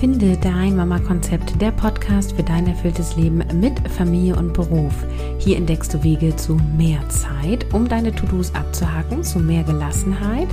Finde 0.00 0.34
dein 0.38 0.76
Mama-Konzept, 0.76 1.60
der 1.60 1.72
Podcast 1.72 2.32
für 2.32 2.42
dein 2.42 2.66
erfülltes 2.66 3.16
Leben 3.16 3.44
mit 3.60 3.86
Familie 3.86 4.34
und 4.34 4.54
Beruf. 4.54 4.94
Hier 5.36 5.58
entdeckst 5.58 5.92
du 5.92 6.02
Wege 6.02 6.34
zu 6.36 6.58
mehr 6.74 7.06
Zeit, 7.10 7.66
um 7.74 7.86
deine 7.86 8.10
To-Dos 8.10 8.54
abzuhaken, 8.54 9.22
zu 9.22 9.40
mehr 9.40 9.62
Gelassenheit 9.62 10.48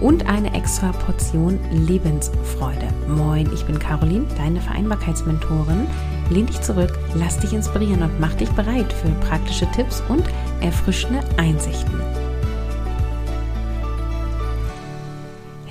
und 0.00 0.28
eine 0.28 0.54
extra 0.54 0.92
Portion 0.92 1.58
Lebensfreude. 1.72 2.86
Moin, 3.08 3.50
ich 3.52 3.64
bin 3.64 3.80
Caroline, 3.80 4.26
deine 4.36 4.60
Vereinbarkeitsmentorin. 4.60 5.88
Lehn 6.30 6.46
dich 6.46 6.60
zurück, 6.60 6.96
lass 7.16 7.40
dich 7.40 7.52
inspirieren 7.52 8.04
und 8.04 8.20
mach 8.20 8.34
dich 8.34 8.50
bereit 8.50 8.92
für 8.92 9.08
praktische 9.26 9.68
Tipps 9.72 10.00
und 10.08 10.22
erfrischende 10.60 11.24
Einsichten. 11.38 12.00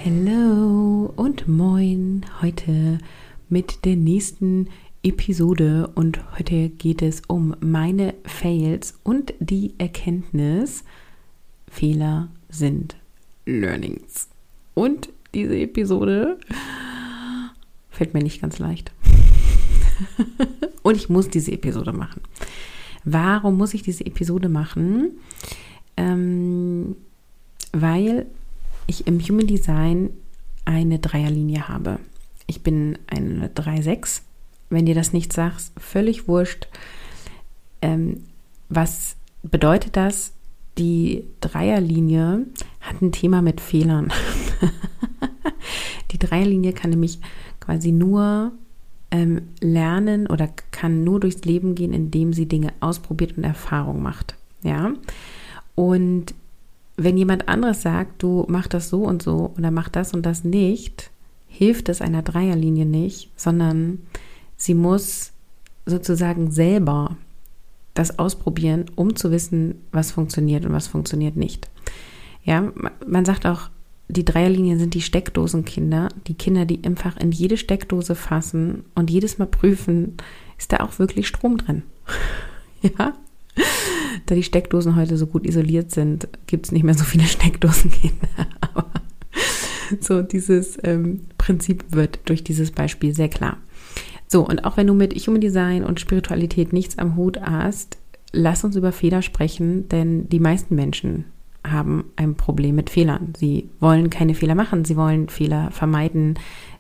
Hallo 0.04 1.14
und 1.16 1.48
moin. 1.48 2.26
Heute 2.42 2.98
mit 3.50 3.86
der 3.86 3.96
nächsten 3.96 4.68
Episode 5.04 5.92
und 5.94 6.20
heute 6.40 6.70
geht 6.70 7.04
es 7.04 7.22
um 7.28 7.56
meine 7.60 8.16
Fails 8.26 8.96
und 9.04 9.36
die 9.40 9.76
Erkenntnis, 9.78 10.84
Fehler 11.68 12.30
sind 12.50 12.96
Learnings. 13.46 14.28
Und 14.74 15.10
diese 15.36 15.56
Episode 15.60 16.40
fällt 17.92 18.16
mir 18.16 18.24
nicht 18.24 18.42
ganz 18.42 18.58
leicht. 18.58 18.92
und 20.82 20.96
ich 20.96 21.10
muss 21.10 21.30
diese 21.30 21.52
Episode 21.52 21.94
machen. 21.94 22.22
Warum 23.04 23.56
muss 23.56 23.76
ich 23.76 23.84
diese 23.84 24.04
Episode 24.08 24.50
machen? 24.50 25.12
Ähm, 25.96 26.96
weil 27.72 28.26
ich 28.92 29.08
im 29.08 29.20
Human 29.20 29.48
Design 29.48 30.12
eine 30.66 31.00
Dreierlinie 31.00 31.68
habe. 31.68 32.00
Ich 32.46 32.62
bin 32.62 33.00
eine 33.08 33.48
3-6. 33.48 34.22
Wenn 34.70 34.86
dir 34.86 34.96
das 34.96 35.14
nicht 35.14 35.34
sagst, 35.34 35.74
völlig 35.80 36.28
wurscht. 36.28 36.68
Ähm, 37.82 38.26
was 38.70 39.16
bedeutet 39.42 39.98
das? 39.98 40.34
Die 40.78 41.26
Dreierlinie 41.42 42.46
hat 42.80 43.02
ein 43.02 43.12
Thema 43.12 43.42
mit 43.42 43.60
Fehlern. 43.60 44.14
die 46.12 46.20
Dreierlinie 46.20 46.74
kann 46.74 46.92
nämlich 46.92 47.20
quasi 47.60 47.92
nur 47.92 48.52
ähm, 49.12 49.42
lernen 49.60 50.28
oder 50.28 50.50
kann 50.72 51.04
nur 51.04 51.20
durchs 51.20 51.44
Leben 51.44 51.76
gehen, 51.76 51.94
indem 51.94 52.34
sie 52.34 52.46
Dinge 52.46 52.72
ausprobiert 52.80 53.38
und 53.38 53.44
Erfahrung 53.44 54.02
macht. 54.02 54.36
Ja. 54.64 54.94
Und 55.76 56.34
wenn 57.04 57.18
jemand 57.18 57.48
anderes 57.48 57.82
sagt, 57.82 58.24
du 58.24 58.46
mach 58.48 58.68
das 58.68 58.90
so 58.90 59.04
und 59.04 59.22
so 59.22 59.54
oder 59.58 59.72
mach 59.72 59.90
das 59.90 60.14
und 60.14 60.26
das 60.26 60.44
nicht, 60.44 61.12
hilft 61.48 61.90
es 61.90 62.02
einer 62.02 62.22
Dreierlinie 62.22 62.86
nicht, 62.86 63.30
sondern 63.36 64.00
sie 64.58 64.74
muss 64.74 65.32
sozusagen 65.86 66.52
selber 66.52 67.18
das 67.94 68.20
ausprobieren, 68.20 68.86
um 68.96 69.16
zu 69.16 69.32
wissen, 69.32 69.76
was 69.92 70.12
funktioniert 70.12 70.66
und 70.66 70.72
was 70.72 70.88
funktioniert 70.88 71.36
nicht. 71.36 71.70
Ja, 72.44 72.72
man 73.06 73.26
sagt 73.26 73.46
auch, 73.46 73.70
die 74.08 74.26
Dreierlinien 74.26 74.80
sind 74.80 74.94
die 74.94 75.02
Steckdosenkinder, 75.02 76.10
die 76.28 76.34
Kinder, 76.34 76.66
die 76.66 76.84
einfach 76.84 77.18
in 77.18 77.32
jede 77.32 77.58
Steckdose 77.58 78.16
fassen 78.16 78.84
und 78.96 79.10
jedes 79.10 79.38
Mal 79.38 79.46
prüfen, 79.46 80.18
ist 80.58 80.72
da 80.72 80.78
auch 80.78 81.00
wirklich 81.00 81.28
Strom 81.28 81.58
drin. 81.58 81.84
ja, 82.82 83.14
da 84.32 84.36
die 84.36 84.44
Steckdosen 84.44 84.96
heute 84.96 85.18
so 85.18 85.28
gut 85.28 85.46
isoliert 85.46 85.92
sind, 85.92 86.30
gibt 86.48 86.66
es 86.66 86.72
nicht 86.72 86.84
mehr 86.84 86.94
so 86.94 87.04
viele 87.04 87.26
Steckdosenkinder. 87.26 88.30
Aber 88.62 88.90
so 90.00 90.22
dieses 90.22 90.80
ähm, 90.84 91.26
Prinzip 91.38 91.84
wird 91.90 92.20
durch 92.26 92.42
dieses 92.42 92.72
Beispiel 92.72 93.14
sehr 93.14 93.28
klar. 93.28 93.58
So, 94.28 94.48
und 94.48 94.64
auch 94.64 94.78
wenn 94.78 94.88
du 94.88 94.94
mit 94.94 95.14
Human 95.16 95.42
Design 95.42 95.84
und 95.84 96.00
Spiritualität 96.00 96.72
nichts 96.72 96.98
am 96.98 97.18
Hut 97.18 97.42
hast, 97.42 97.98
lass 98.32 98.64
uns 98.64 98.78
über 98.78 98.94
Fehler 98.94 99.22
sprechen, 99.22 99.90
denn 99.90 100.30
die 100.30 100.40
meisten 100.40 100.76
Menschen 100.76 101.26
haben 101.68 102.06
ein 102.16 102.36
Problem 102.36 102.76
mit 102.76 102.90
Fehlern. 102.90 103.34
Sie 103.38 103.70
wollen 103.82 104.10
keine 104.10 104.34
Fehler 104.34 104.56
machen, 104.56 104.86
sie 104.86 104.96
wollen 104.96 105.28
Fehler 105.28 105.72
vermeiden, 105.72 106.36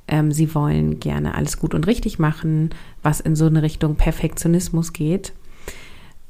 ähm, 0.07 0.31
sie 0.31 0.55
wollen 0.55 1.01
gerne 1.01 1.35
alles 1.35 1.57
gut 1.57 1.73
und 1.73 1.85
richtig 1.85 2.17
machen, 2.17 2.69
was 3.03 3.19
in 3.19 3.35
so 3.35 3.45
eine 3.45 3.61
Richtung 3.61 3.95
Perfektionismus 3.95 4.93
geht. 4.93 5.33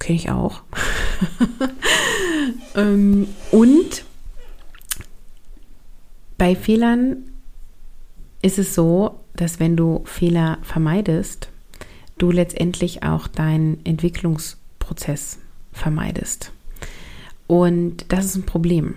Kenne 0.02 0.18
ich 0.18 0.32
auch. 0.32 0.64
ähm, 2.76 3.28
und 3.52 4.04
bei 6.40 6.56
Fehlern 6.56 7.18
ist 8.42 8.58
es 8.58 8.74
so, 8.74 9.20
dass 9.36 9.60
wenn 9.60 9.78
du 9.78 10.02
Fehler 10.06 10.58
vermeidest, 10.64 11.50
du 12.18 12.32
letztendlich 12.32 13.04
auch 13.04 13.28
deinen 13.28 13.86
Entwicklungsprozess 13.86 15.38
vermeidest. 15.72 16.52
Und 17.46 18.06
das 18.10 18.26
ist 18.26 18.36
ein 18.38 18.46
Problem, 18.48 18.96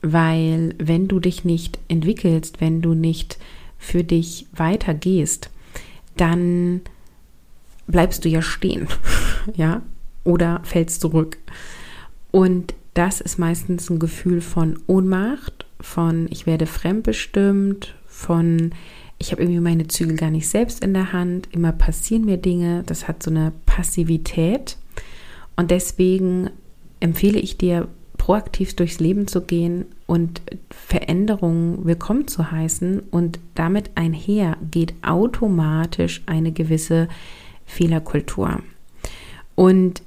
weil 0.00 0.74
wenn 0.78 1.06
du 1.06 1.20
dich 1.20 1.44
nicht 1.44 1.78
entwickelst, 1.88 2.62
wenn 2.62 2.80
du 2.80 2.94
nicht 2.94 3.36
für 3.78 4.04
dich 4.04 4.46
weitergehst, 4.54 5.50
dann 6.16 6.80
bleibst 7.86 8.24
du 8.24 8.30
ja 8.30 8.40
stehen, 8.40 8.88
ja, 9.54 9.82
oder 10.26 10.60
fällst 10.64 11.00
zurück. 11.00 11.38
Und 12.30 12.74
das 12.94 13.20
ist 13.20 13.38
meistens 13.38 13.88
ein 13.88 13.98
Gefühl 13.98 14.40
von 14.40 14.78
Ohnmacht, 14.86 15.66
von 15.80 16.26
ich 16.30 16.46
werde 16.46 16.66
fremdbestimmt, 16.66 17.94
von 18.06 18.72
ich 19.18 19.32
habe 19.32 19.42
irgendwie 19.42 19.60
meine 19.60 19.88
Zügel 19.88 20.16
gar 20.16 20.30
nicht 20.30 20.48
selbst 20.48 20.84
in 20.84 20.92
der 20.92 21.12
Hand, 21.12 21.48
immer 21.52 21.72
passieren 21.72 22.26
mir 22.26 22.36
Dinge, 22.36 22.82
das 22.84 23.08
hat 23.08 23.22
so 23.22 23.30
eine 23.30 23.52
Passivität. 23.64 24.76
Und 25.56 25.70
deswegen 25.70 26.50
empfehle 27.00 27.38
ich 27.38 27.56
dir, 27.56 27.88
proaktiv 28.18 28.74
durchs 28.74 28.98
Leben 28.98 29.28
zu 29.28 29.40
gehen 29.42 29.84
und 30.06 30.42
Veränderungen 30.70 31.84
willkommen 31.84 32.26
zu 32.26 32.50
heißen. 32.50 33.00
Und 33.10 33.38
damit 33.54 33.90
einher 33.94 34.56
geht 34.70 34.94
automatisch 35.02 36.22
eine 36.26 36.50
gewisse 36.50 37.08
Fehlerkultur. 37.66 38.62
Und 39.54 40.02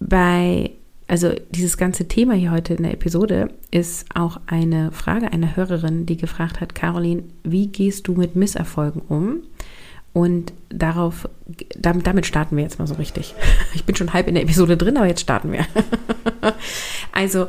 bei, 0.00 0.72
also 1.06 1.32
dieses 1.50 1.76
ganze 1.76 2.08
Thema 2.08 2.34
hier 2.34 2.50
heute 2.50 2.74
in 2.74 2.82
der 2.82 2.92
Episode 2.92 3.50
ist 3.70 4.06
auch 4.14 4.40
eine 4.46 4.92
Frage 4.92 5.32
einer 5.32 5.56
Hörerin, 5.56 6.06
die 6.06 6.16
gefragt 6.16 6.60
hat, 6.60 6.74
Caroline, 6.74 7.24
wie 7.44 7.68
gehst 7.68 8.08
du 8.08 8.12
mit 8.14 8.36
Misserfolgen 8.36 9.02
um? 9.02 9.42
Und 10.12 10.52
darauf, 10.68 11.28
damit 11.76 12.26
starten 12.26 12.56
wir 12.56 12.64
jetzt 12.64 12.78
mal 12.78 12.86
so 12.86 12.94
richtig. 12.94 13.34
Ich 13.74 13.84
bin 13.84 13.94
schon 13.94 14.12
halb 14.12 14.26
in 14.26 14.34
der 14.34 14.42
Episode 14.42 14.76
drin, 14.76 14.96
aber 14.96 15.06
jetzt 15.06 15.20
starten 15.20 15.52
wir. 15.52 15.66
Also, 17.12 17.48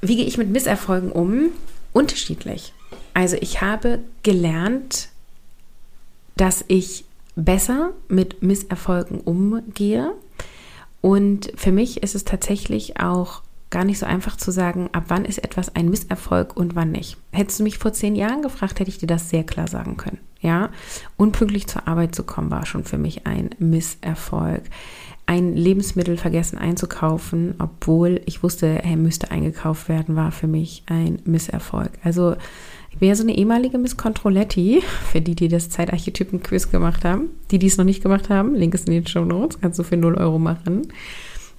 wie 0.00 0.16
gehe 0.16 0.24
ich 0.24 0.38
mit 0.38 0.48
Misserfolgen 0.48 1.12
um? 1.12 1.50
Unterschiedlich. 1.92 2.72
Also, 3.14 3.36
ich 3.40 3.60
habe 3.60 3.98
gelernt, 4.22 5.10
dass 6.36 6.64
ich 6.68 7.04
besser 7.34 7.92
mit 8.08 8.42
Misserfolgen 8.42 9.20
umgehe 9.20 10.12
und 11.00 11.52
für 11.54 11.72
mich 11.72 12.02
ist 12.02 12.14
es 12.14 12.24
tatsächlich 12.24 13.00
auch 13.00 13.42
gar 13.70 13.84
nicht 13.84 13.98
so 13.98 14.06
einfach 14.06 14.36
zu 14.36 14.50
sagen, 14.50 14.88
ab 14.92 15.04
wann 15.08 15.24
ist 15.24 15.38
etwas 15.38 15.74
ein 15.74 15.90
Misserfolg 15.90 16.56
und 16.56 16.76
wann 16.76 16.92
nicht. 16.92 17.16
Hättest 17.32 17.58
du 17.58 17.64
mich 17.64 17.78
vor 17.78 17.92
zehn 17.92 18.14
Jahren 18.14 18.42
gefragt, 18.42 18.78
hätte 18.78 18.90
ich 18.90 18.98
dir 18.98 19.08
das 19.08 19.28
sehr 19.28 19.44
klar 19.44 19.68
sagen 19.68 19.96
können. 19.96 20.18
Ja, 20.40 20.70
unpünktlich 21.16 21.66
zur 21.66 21.88
Arbeit 21.88 22.14
zu 22.14 22.22
kommen 22.22 22.50
war 22.50 22.66
schon 22.66 22.84
für 22.84 22.98
mich 22.98 23.26
ein 23.26 23.50
Misserfolg. 23.58 24.62
Ein 25.28 25.56
Lebensmittel 25.56 26.16
vergessen 26.16 26.56
einzukaufen, 26.56 27.54
obwohl 27.58 28.20
ich 28.26 28.44
wusste, 28.44 28.82
er 28.84 28.96
müsste 28.96 29.32
eingekauft 29.32 29.88
werden, 29.88 30.14
war 30.14 30.30
für 30.30 30.46
mich 30.46 30.84
ein 30.86 31.18
Misserfolg. 31.24 31.90
Also 32.04 32.36
wäre 33.00 33.16
so 33.16 33.24
eine 33.24 33.36
ehemalige 33.36 33.78
Miss 33.78 33.96
Controletti, 33.96 34.82
für 35.10 35.20
die, 35.20 35.34
die 35.34 35.48
das 35.48 35.68
Zeitarchetypen-Quiz 35.68 36.70
gemacht 36.70 37.04
haben. 37.04 37.30
Die, 37.50 37.58
die 37.58 37.66
es 37.66 37.76
noch 37.76 37.84
nicht 37.84 38.02
gemacht 38.02 38.30
haben, 38.30 38.54
Link 38.54 38.74
ist 38.74 38.86
in 38.86 38.94
den 38.94 39.06
Show 39.06 39.24
Notes, 39.24 39.60
kannst 39.60 39.78
du 39.78 39.82
für 39.82 39.96
0 39.96 40.14
Euro 40.14 40.38
machen. 40.38 40.88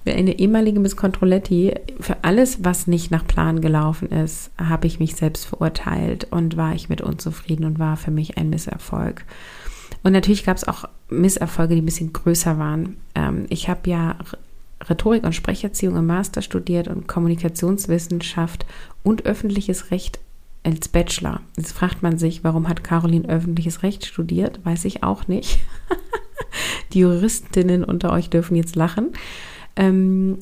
Wäre 0.04 0.16
eine 0.16 0.38
ehemalige 0.38 0.80
Miss 0.80 0.96
Controletti, 0.96 1.74
für 2.00 2.16
alles, 2.22 2.64
was 2.64 2.86
nicht 2.86 3.10
nach 3.10 3.26
Plan 3.26 3.60
gelaufen 3.60 4.08
ist, 4.08 4.50
habe 4.56 4.86
ich 4.86 4.98
mich 4.98 5.16
selbst 5.16 5.44
verurteilt 5.44 6.28
und 6.30 6.56
war 6.56 6.74
ich 6.74 6.88
mit 6.88 7.02
unzufrieden 7.02 7.66
und 7.66 7.78
war 7.78 7.98
für 7.98 8.10
mich 8.10 8.38
ein 8.38 8.48
Misserfolg. 8.48 9.24
Und 10.02 10.12
natürlich 10.12 10.44
gab 10.44 10.56
es 10.56 10.66
auch 10.66 10.84
Misserfolge, 11.10 11.74
die 11.74 11.82
ein 11.82 11.86
bisschen 11.86 12.12
größer 12.12 12.58
waren. 12.58 12.96
Ähm, 13.14 13.46
ich 13.48 13.68
habe 13.68 13.88
ja 13.90 14.16
Rhetorik 14.88 15.24
und 15.24 15.34
Sprecherziehung 15.34 15.96
im 15.96 16.06
Master 16.06 16.42
studiert 16.42 16.88
und 16.88 17.08
Kommunikationswissenschaft 17.08 18.64
und 19.02 19.26
öffentliches 19.26 19.90
Recht 19.90 20.20
als 20.62 20.88
Bachelor. 20.88 21.40
Jetzt 21.56 21.72
fragt 21.72 22.02
man 22.02 22.18
sich, 22.18 22.44
warum 22.44 22.68
hat 22.68 22.84
Caroline 22.84 23.28
öffentliches 23.28 23.82
Recht 23.82 24.06
studiert? 24.06 24.60
Weiß 24.64 24.84
ich 24.84 25.02
auch 25.02 25.26
nicht. 25.28 25.60
Die 26.92 27.00
Juristinnen 27.00 27.84
unter 27.84 28.12
euch 28.12 28.30
dürfen 28.30 28.56
jetzt 28.56 28.76
lachen. 28.76 29.12
Ähm, 29.76 30.38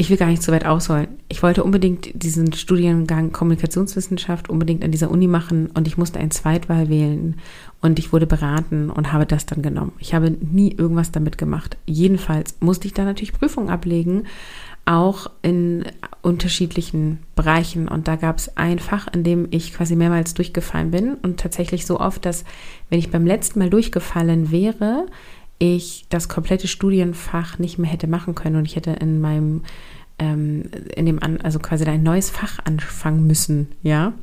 ich 0.00 0.08
will 0.08 0.16
gar 0.16 0.28
nicht 0.28 0.42
so 0.42 0.50
weit 0.50 0.64
ausholen. 0.64 1.08
Ich 1.28 1.42
wollte 1.42 1.62
unbedingt 1.62 2.10
diesen 2.14 2.54
Studiengang 2.54 3.32
Kommunikationswissenschaft 3.32 4.48
unbedingt 4.48 4.82
an 4.82 4.90
dieser 4.90 5.10
Uni 5.10 5.26
machen 5.26 5.68
und 5.74 5.86
ich 5.86 5.98
musste 5.98 6.18
ein 6.18 6.30
Zweitwahl 6.30 6.88
wählen 6.88 7.36
und 7.82 7.98
ich 7.98 8.10
wurde 8.10 8.26
beraten 8.26 8.88
und 8.88 9.12
habe 9.12 9.26
das 9.26 9.44
dann 9.44 9.60
genommen. 9.60 9.92
Ich 9.98 10.14
habe 10.14 10.30
nie 10.30 10.72
irgendwas 10.72 11.12
damit 11.12 11.36
gemacht. 11.36 11.76
Jedenfalls 11.84 12.56
musste 12.60 12.86
ich 12.86 12.94
da 12.94 13.04
natürlich 13.04 13.34
Prüfungen 13.34 13.68
ablegen, 13.68 14.24
auch 14.86 15.30
in 15.42 15.84
unterschiedlichen 16.22 17.18
Bereichen. 17.36 17.86
Und 17.86 18.08
da 18.08 18.16
gab 18.16 18.38
es 18.38 18.56
ein 18.56 18.78
Fach, 18.78 19.06
in 19.12 19.22
dem 19.22 19.48
ich 19.50 19.74
quasi 19.74 19.96
mehrmals 19.96 20.32
durchgefallen 20.32 20.92
bin 20.92 21.14
und 21.16 21.38
tatsächlich 21.38 21.84
so 21.84 22.00
oft, 22.00 22.24
dass 22.24 22.46
wenn 22.88 22.98
ich 22.98 23.10
beim 23.10 23.26
letzten 23.26 23.58
Mal 23.58 23.68
durchgefallen 23.68 24.50
wäre, 24.50 25.04
ich 25.60 26.06
das 26.08 26.28
komplette 26.28 26.66
Studienfach 26.66 27.58
nicht 27.58 27.78
mehr 27.78 27.90
hätte 27.90 28.08
machen 28.08 28.34
können 28.34 28.56
und 28.56 28.64
ich 28.64 28.74
hätte 28.76 28.92
in 28.92 29.20
meinem, 29.20 29.62
ähm, 30.18 30.64
in 30.96 31.06
dem, 31.06 31.22
an, 31.22 31.40
also 31.42 31.60
quasi 31.60 31.84
ein 31.84 32.02
neues 32.02 32.30
Fach 32.30 32.58
anfangen 32.64 33.26
müssen, 33.26 33.68
ja. 33.82 34.14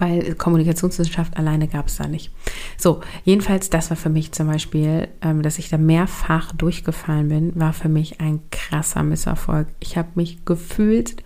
Weil 0.00 0.34
Kommunikationswissenschaft 0.34 1.36
alleine 1.36 1.68
gab 1.68 1.86
es 1.86 1.96
da 1.96 2.08
nicht. 2.08 2.32
So, 2.76 3.02
jedenfalls, 3.24 3.70
das 3.70 3.90
war 3.90 3.96
für 3.96 4.08
mich 4.08 4.32
zum 4.32 4.48
Beispiel, 4.48 5.06
ähm, 5.22 5.42
dass 5.42 5.58
ich 5.58 5.68
da 5.68 5.78
mehrfach 5.78 6.50
durchgefallen 6.52 7.28
bin, 7.28 7.52
war 7.54 7.72
für 7.72 7.88
mich 7.88 8.20
ein 8.20 8.40
krasser 8.50 9.04
Misserfolg. 9.04 9.68
Ich 9.78 9.96
habe 9.96 10.08
mich 10.16 10.44
gefühlt 10.44 11.22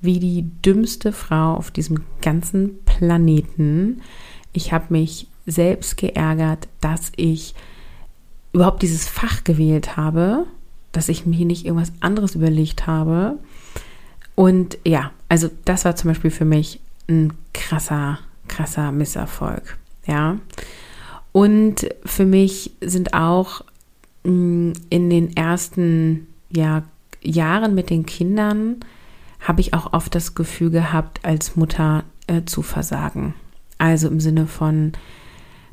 wie 0.00 0.20
die 0.20 0.42
dümmste 0.62 1.12
Frau 1.12 1.54
auf 1.54 1.72
diesem 1.72 2.02
ganzen 2.20 2.84
Planeten. 2.84 4.02
Ich 4.52 4.72
habe 4.72 4.86
mich 4.90 5.26
selbst 5.46 5.96
geärgert, 5.96 6.68
dass 6.80 7.10
ich 7.16 7.54
überhaupt 8.56 8.80
dieses 8.80 9.06
Fach 9.06 9.44
gewählt 9.44 9.98
habe, 9.98 10.46
dass 10.92 11.10
ich 11.10 11.26
mir 11.26 11.44
nicht 11.44 11.66
irgendwas 11.66 11.92
anderes 12.00 12.34
überlegt 12.34 12.86
habe. 12.86 13.38
Und 14.34 14.78
ja, 14.84 15.12
also 15.28 15.50
das 15.66 15.84
war 15.84 15.94
zum 15.94 16.08
Beispiel 16.08 16.30
für 16.30 16.46
mich 16.46 16.80
ein 17.06 17.34
krasser, 17.52 18.18
krasser 18.48 18.92
Misserfolg. 18.92 19.76
Ja. 20.06 20.38
Und 21.32 21.86
für 22.06 22.24
mich 22.24 22.72
sind 22.80 23.12
auch 23.12 23.60
mm, 24.24 24.72
in 24.88 25.10
den 25.10 25.36
ersten 25.36 26.26
ja, 26.48 26.82
Jahren 27.20 27.74
mit 27.74 27.90
den 27.90 28.06
Kindern 28.06 28.76
habe 29.38 29.60
ich 29.60 29.74
auch 29.74 29.92
oft 29.92 30.14
das 30.14 30.34
Gefühl 30.34 30.70
gehabt, 30.70 31.22
als 31.26 31.56
Mutter 31.56 32.04
äh, 32.26 32.44
zu 32.46 32.62
versagen. 32.62 33.34
Also 33.76 34.08
im 34.08 34.18
Sinne 34.18 34.46
von, 34.46 34.92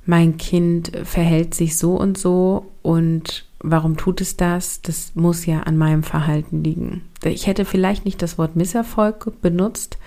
mein 0.05 0.37
Kind 0.37 0.91
verhält 1.03 1.53
sich 1.53 1.77
so 1.77 1.95
und 1.95 2.17
so 2.17 2.71
und 2.81 3.45
warum 3.59 3.95
tut 3.97 4.21
es 4.21 4.35
das? 4.35 4.81
Das 4.81 5.13
muss 5.15 5.45
ja 5.45 5.61
an 5.61 5.77
meinem 5.77 6.03
Verhalten 6.03 6.63
liegen. 6.63 7.03
Ich 7.23 7.47
hätte 7.47 7.65
vielleicht 7.65 8.05
nicht 8.05 8.21
das 8.21 8.37
Wort 8.37 8.55
Misserfolg 8.55 9.41
benutzt 9.41 9.97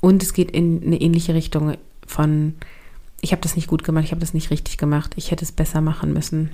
und 0.00 0.22
es 0.22 0.32
geht 0.32 0.50
in 0.50 0.82
eine 0.84 1.00
ähnliche 1.00 1.34
Richtung 1.34 1.76
von, 2.06 2.54
ich 3.20 3.32
habe 3.32 3.42
das 3.42 3.56
nicht 3.56 3.68
gut 3.68 3.84
gemacht, 3.84 4.04
ich 4.04 4.10
habe 4.10 4.20
das 4.20 4.34
nicht 4.34 4.50
richtig 4.50 4.76
gemacht, 4.76 5.12
ich 5.16 5.30
hätte 5.30 5.44
es 5.44 5.52
besser 5.52 5.80
machen 5.80 6.12
müssen. 6.12 6.50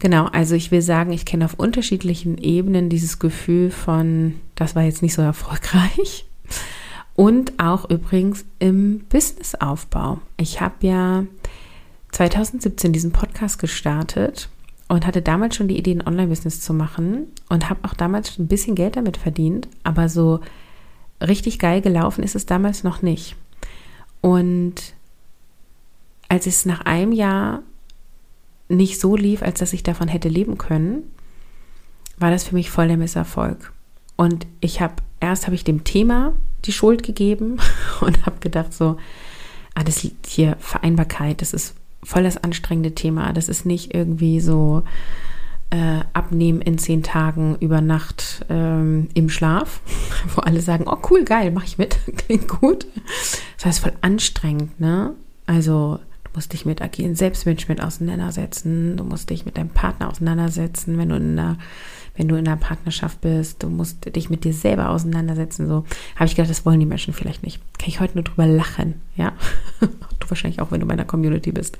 Genau, 0.00 0.26
also 0.26 0.54
ich 0.54 0.70
will 0.70 0.82
sagen, 0.82 1.12
ich 1.12 1.24
kenne 1.24 1.44
auf 1.44 1.54
unterschiedlichen 1.54 2.38
Ebenen 2.38 2.88
dieses 2.88 3.18
Gefühl 3.18 3.70
von, 3.70 4.34
das 4.54 4.76
war 4.76 4.82
jetzt 4.82 5.02
nicht 5.02 5.14
so 5.14 5.22
erfolgreich. 5.22 6.26
Und 7.14 7.58
auch 7.58 7.90
übrigens 7.90 8.44
im 8.60 9.00
Businessaufbau. 9.08 10.20
Ich 10.36 10.60
habe 10.60 10.86
ja 10.86 11.24
2017 12.12 12.92
diesen 12.92 13.12
Podcast 13.12 13.58
gestartet 13.58 14.48
und 14.88 15.06
hatte 15.06 15.22
damals 15.22 15.56
schon 15.56 15.68
die 15.68 15.78
Idee, 15.78 15.92
ein 15.92 16.06
Online-Business 16.06 16.60
zu 16.60 16.72
machen 16.72 17.28
und 17.48 17.68
habe 17.68 17.80
auch 17.82 17.94
damals 17.94 18.38
ein 18.38 18.48
bisschen 18.48 18.74
Geld 18.74 18.96
damit 18.96 19.16
verdient, 19.16 19.68
aber 19.84 20.08
so 20.08 20.40
richtig 21.20 21.58
geil 21.58 21.80
gelaufen 21.80 22.24
ist 22.24 22.34
es 22.34 22.46
damals 22.46 22.84
noch 22.84 23.02
nicht. 23.02 23.36
Und 24.20 24.74
als 26.28 26.46
es 26.46 26.66
nach 26.66 26.80
einem 26.82 27.12
Jahr 27.12 27.62
nicht 28.68 29.00
so 29.00 29.16
lief, 29.16 29.42
als 29.42 29.60
dass 29.60 29.72
ich 29.72 29.82
davon 29.82 30.08
hätte 30.08 30.28
leben 30.28 30.58
können, 30.58 31.02
war 32.18 32.30
das 32.30 32.44
für 32.44 32.54
mich 32.54 32.70
voll 32.70 32.88
der 32.88 32.96
Misserfolg. 32.96 33.72
Und 34.16 34.46
ich 34.60 34.80
habe 34.80 34.96
erst 35.20 35.46
habe 35.46 35.54
ich 35.54 35.64
dem 35.64 35.84
Thema 35.84 36.34
die 36.64 36.72
Schuld 36.72 37.02
gegeben 37.02 37.58
und 38.00 38.26
habe 38.26 38.40
gedacht 38.40 38.74
so, 38.74 38.96
ah, 39.74 39.84
das 39.84 40.06
hier 40.26 40.56
Vereinbarkeit, 40.58 41.40
das 41.40 41.52
ist 41.52 41.74
voll 42.02 42.22
das 42.22 42.36
anstrengende 42.36 42.94
Thema. 42.94 43.32
Das 43.32 43.48
ist 43.48 43.66
nicht 43.66 43.94
irgendwie 43.94 44.40
so 44.40 44.84
äh, 45.70 46.00
abnehmen 46.12 46.60
in 46.62 46.78
zehn 46.78 47.02
Tagen 47.02 47.56
über 47.60 47.80
Nacht 47.80 48.44
ähm, 48.48 49.08
im 49.14 49.28
Schlaf, 49.28 49.80
wo 50.34 50.40
alle 50.40 50.60
sagen, 50.60 50.84
oh 50.86 50.96
cool, 51.10 51.24
geil, 51.24 51.50
mach 51.50 51.64
ich 51.64 51.78
mit, 51.78 51.98
klingt 52.16 52.48
gut. 52.48 52.86
Das 53.56 53.66
heißt 53.66 53.80
voll 53.80 53.92
anstrengend, 54.00 54.80
ne? 54.80 55.14
Also 55.46 55.98
du 56.24 56.30
musst 56.34 56.52
dich 56.52 56.64
mit 56.64 56.80
agilen 56.80 57.14
Selbstmanagement 57.14 57.82
auseinandersetzen, 57.82 58.96
du 58.96 59.04
musst 59.04 59.30
dich 59.30 59.44
mit 59.44 59.56
deinem 59.56 59.70
Partner 59.70 60.10
auseinandersetzen, 60.10 60.98
wenn 60.98 61.08
du 61.08 61.16
in 61.16 61.38
einer 61.38 61.58
wenn 62.18 62.28
du 62.28 62.34
in 62.34 62.46
einer 62.46 62.56
Partnerschaft 62.56 63.20
bist, 63.20 63.62
du 63.62 63.68
musst 63.68 64.14
dich 64.14 64.28
mit 64.28 64.44
dir 64.44 64.52
selber 64.52 64.90
auseinandersetzen. 64.90 65.68
So 65.68 65.84
habe 66.16 66.26
ich 66.26 66.34
gedacht, 66.34 66.50
das 66.50 66.66
wollen 66.66 66.80
die 66.80 66.86
Menschen 66.86 67.14
vielleicht 67.14 67.44
nicht. 67.44 67.60
Kann 67.78 67.88
ich 67.88 68.00
heute 68.00 68.14
nur 68.14 68.24
drüber 68.24 68.46
lachen, 68.46 69.00
ja? 69.16 69.32
du 69.80 70.28
wahrscheinlich 70.28 70.60
auch, 70.60 70.70
wenn 70.70 70.80
du 70.80 70.86
bei 70.86 70.94
einer 70.94 71.04
Community 71.04 71.52
bist. 71.52 71.78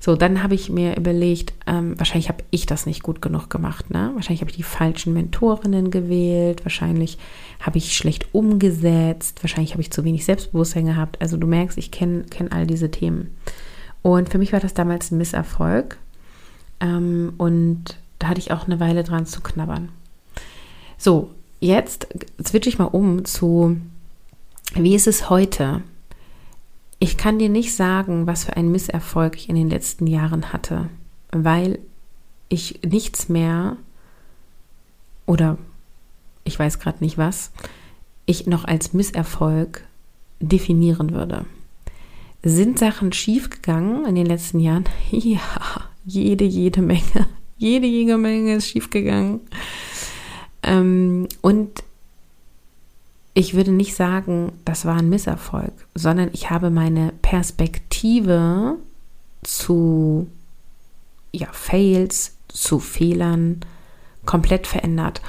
So, 0.00 0.14
dann 0.14 0.44
habe 0.44 0.54
ich 0.54 0.70
mir 0.70 0.96
überlegt, 0.96 1.54
ähm, 1.66 1.98
wahrscheinlich 1.98 2.28
habe 2.28 2.44
ich 2.50 2.66
das 2.66 2.86
nicht 2.86 3.02
gut 3.02 3.20
genug 3.20 3.50
gemacht. 3.50 3.90
Ne? 3.90 4.12
Wahrscheinlich 4.14 4.40
habe 4.42 4.50
ich 4.50 4.56
die 4.56 4.62
falschen 4.62 5.12
Mentorinnen 5.12 5.90
gewählt, 5.90 6.64
wahrscheinlich 6.64 7.18
habe 7.60 7.78
ich 7.78 7.96
schlecht 7.96 8.32
umgesetzt, 8.32 9.42
wahrscheinlich 9.42 9.72
habe 9.72 9.82
ich 9.82 9.90
zu 9.90 10.04
wenig 10.04 10.24
Selbstbewusstsein 10.24 10.86
gehabt. 10.86 11.20
Also 11.20 11.36
du 11.36 11.48
merkst, 11.48 11.76
ich 11.78 11.90
kenne 11.90 12.24
kenn 12.30 12.52
all 12.52 12.66
diese 12.66 12.92
Themen. 12.92 13.36
Und 14.02 14.28
für 14.28 14.38
mich 14.38 14.52
war 14.52 14.60
das 14.60 14.72
damals 14.72 15.10
ein 15.10 15.18
Misserfolg. 15.18 15.98
Ähm, 16.80 17.32
und 17.36 17.97
da 18.18 18.28
hatte 18.28 18.40
ich 18.40 18.52
auch 18.52 18.66
eine 18.66 18.80
Weile 18.80 19.04
dran 19.04 19.26
zu 19.26 19.40
knabbern. 19.40 19.90
So, 20.96 21.30
jetzt 21.60 22.08
switche 22.44 22.68
ich 22.68 22.78
mal 22.78 22.86
um 22.86 23.24
zu, 23.24 23.76
wie 24.74 24.94
ist 24.94 25.06
es 25.06 25.30
heute? 25.30 25.82
Ich 26.98 27.16
kann 27.16 27.38
dir 27.38 27.48
nicht 27.48 27.74
sagen, 27.74 28.26
was 28.26 28.44
für 28.44 28.56
einen 28.56 28.72
Misserfolg 28.72 29.36
ich 29.36 29.48
in 29.48 29.54
den 29.54 29.70
letzten 29.70 30.06
Jahren 30.06 30.52
hatte, 30.52 30.88
weil 31.30 31.78
ich 32.48 32.80
nichts 32.82 33.28
mehr 33.28 33.76
oder 35.26 35.58
ich 36.44 36.58
weiß 36.58 36.80
gerade 36.80 37.04
nicht 37.04 37.18
was, 37.18 37.52
ich 38.26 38.46
noch 38.46 38.64
als 38.64 38.92
Misserfolg 38.94 39.84
definieren 40.40 41.12
würde. 41.12 41.44
Sind 42.42 42.78
Sachen 42.78 43.12
schiefgegangen 43.12 44.06
in 44.06 44.14
den 44.14 44.26
letzten 44.26 44.58
Jahren? 44.58 44.84
Ja, 45.10 45.40
jede, 46.04 46.44
jede 46.44 46.80
Menge. 46.80 47.27
Jede, 47.58 47.86
jede 47.86 48.16
Menge 48.16 48.54
ist 48.54 48.68
schiefgegangen. 48.68 49.40
Ähm, 50.62 51.28
und 51.42 51.82
ich 53.34 53.54
würde 53.54 53.72
nicht 53.72 53.94
sagen, 53.94 54.52
das 54.64 54.84
war 54.84 54.96
ein 54.96 55.08
Misserfolg, 55.08 55.72
sondern 55.94 56.30
ich 56.32 56.50
habe 56.50 56.70
meine 56.70 57.12
Perspektive 57.22 58.76
zu 59.42 60.28
ja, 61.32 61.48
Fails, 61.52 62.36
zu 62.48 62.78
Fehlern 62.78 63.60
komplett 64.24 64.66
verändert. 64.66 65.20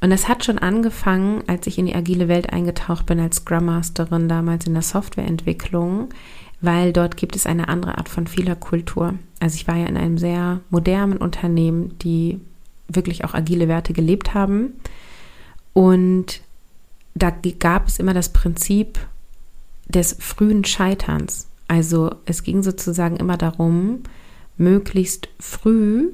Und 0.00 0.10
das 0.10 0.28
hat 0.28 0.44
schon 0.44 0.58
angefangen, 0.58 1.42
als 1.48 1.66
ich 1.66 1.78
in 1.78 1.86
die 1.86 1.94
agile 1.94 2.28
Welt 2.28 2.52
eingetaucht 2.52 3.06
bin 3.06 3.18
als 3.18 3.36
Scrum 3.36 3.64
Masterin 3.64 4.28
damals 4.28 4.66
in 4.66 4.74
der 4.74 4.82
Softwareentwicklung, 4.82 6.10
weil 6.60 6.92
dort 6.92 7.16
gibt 7.16 7.36
es 7.36 7.46
eine 7.46 7.68
andere 7.68 7.98
Art 7.98 8.08
von 8.08 8.26
Fehlerkultur. 8.26 9.14
Also 9.40 9.56
ich 9.56 9.68
war 9.68 9.76
ja 9.76 9.86
in 9.86 9.96
einem 9.96 10.18
sehr 10.18 10.60
modernen 10.70 11.18
Unternehmen, 11.18 11.96
die 11.98 12.40
wirklich 12.88 13.24
auch 13.24 13.34
agile 13.34 13.68
Werte 13.68 13.92
gelebt 13.92 14.34
haben. 14.34 14.74
Und 15.72 16.40
da 17.14 17.32
gab 17.58 17.88
es 17.88 17.98
immer 17.98 18.14
das 18.14 18.30
Prinzip 18.30 18.98
des 19.88 20.16
frühen 20.18 20.64
Scheiterns. 20.64 21.48
Also 21.68 22.14
es 22.24 22.42
ging 22.42 22.62
sozusagen 22.62 23.16
immer 23.16 23.36
darum, 23.36 24.02
möglichst 24.56 25.28
früh 25.38 26.10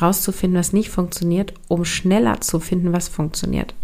rauszufinden, 0.00 0.58
was 0.58 0.72
nicht 0.72 0.90
funktioniert, 0.90 1.54
um 1.68 1.84
schneller 1.84 2.40
zu 2.40 2.60
finden, 2.60 2.92
was 2.92 3.08
funktioniert. 3.08 3.74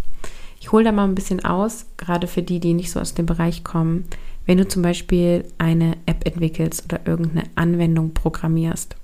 Ich 0.61 0.73
hole 0.73 0.85
da 0.85 0.93
mal 0.93 1.05
ein 1.05 1.15
bisschen 1.15 1.45
aus, 1.45 1.87
gerade 1.97 2.27
für 2.27 2.43
die, 2.43 2.61
die 2.61 2.75
nicht 2.75 2.91
so 2.91 3.01
aus 3.01 3.15
dem 3.15 3.27
Bereich 3.27 3.65
kommen. 3.65 4.05
Wenn 4.47 4.59
du 4.59 4.69
zum 4.69 4.83
Beispiel 4.83 5.45
eine 5.59 5.97
App 6.07 6.27
entwickelst 6.27 6.85
oder 6.85 7.01
irgendeine 7.07 7.45
Anwendung 7.55 8.13
programmierst 8.13 8.95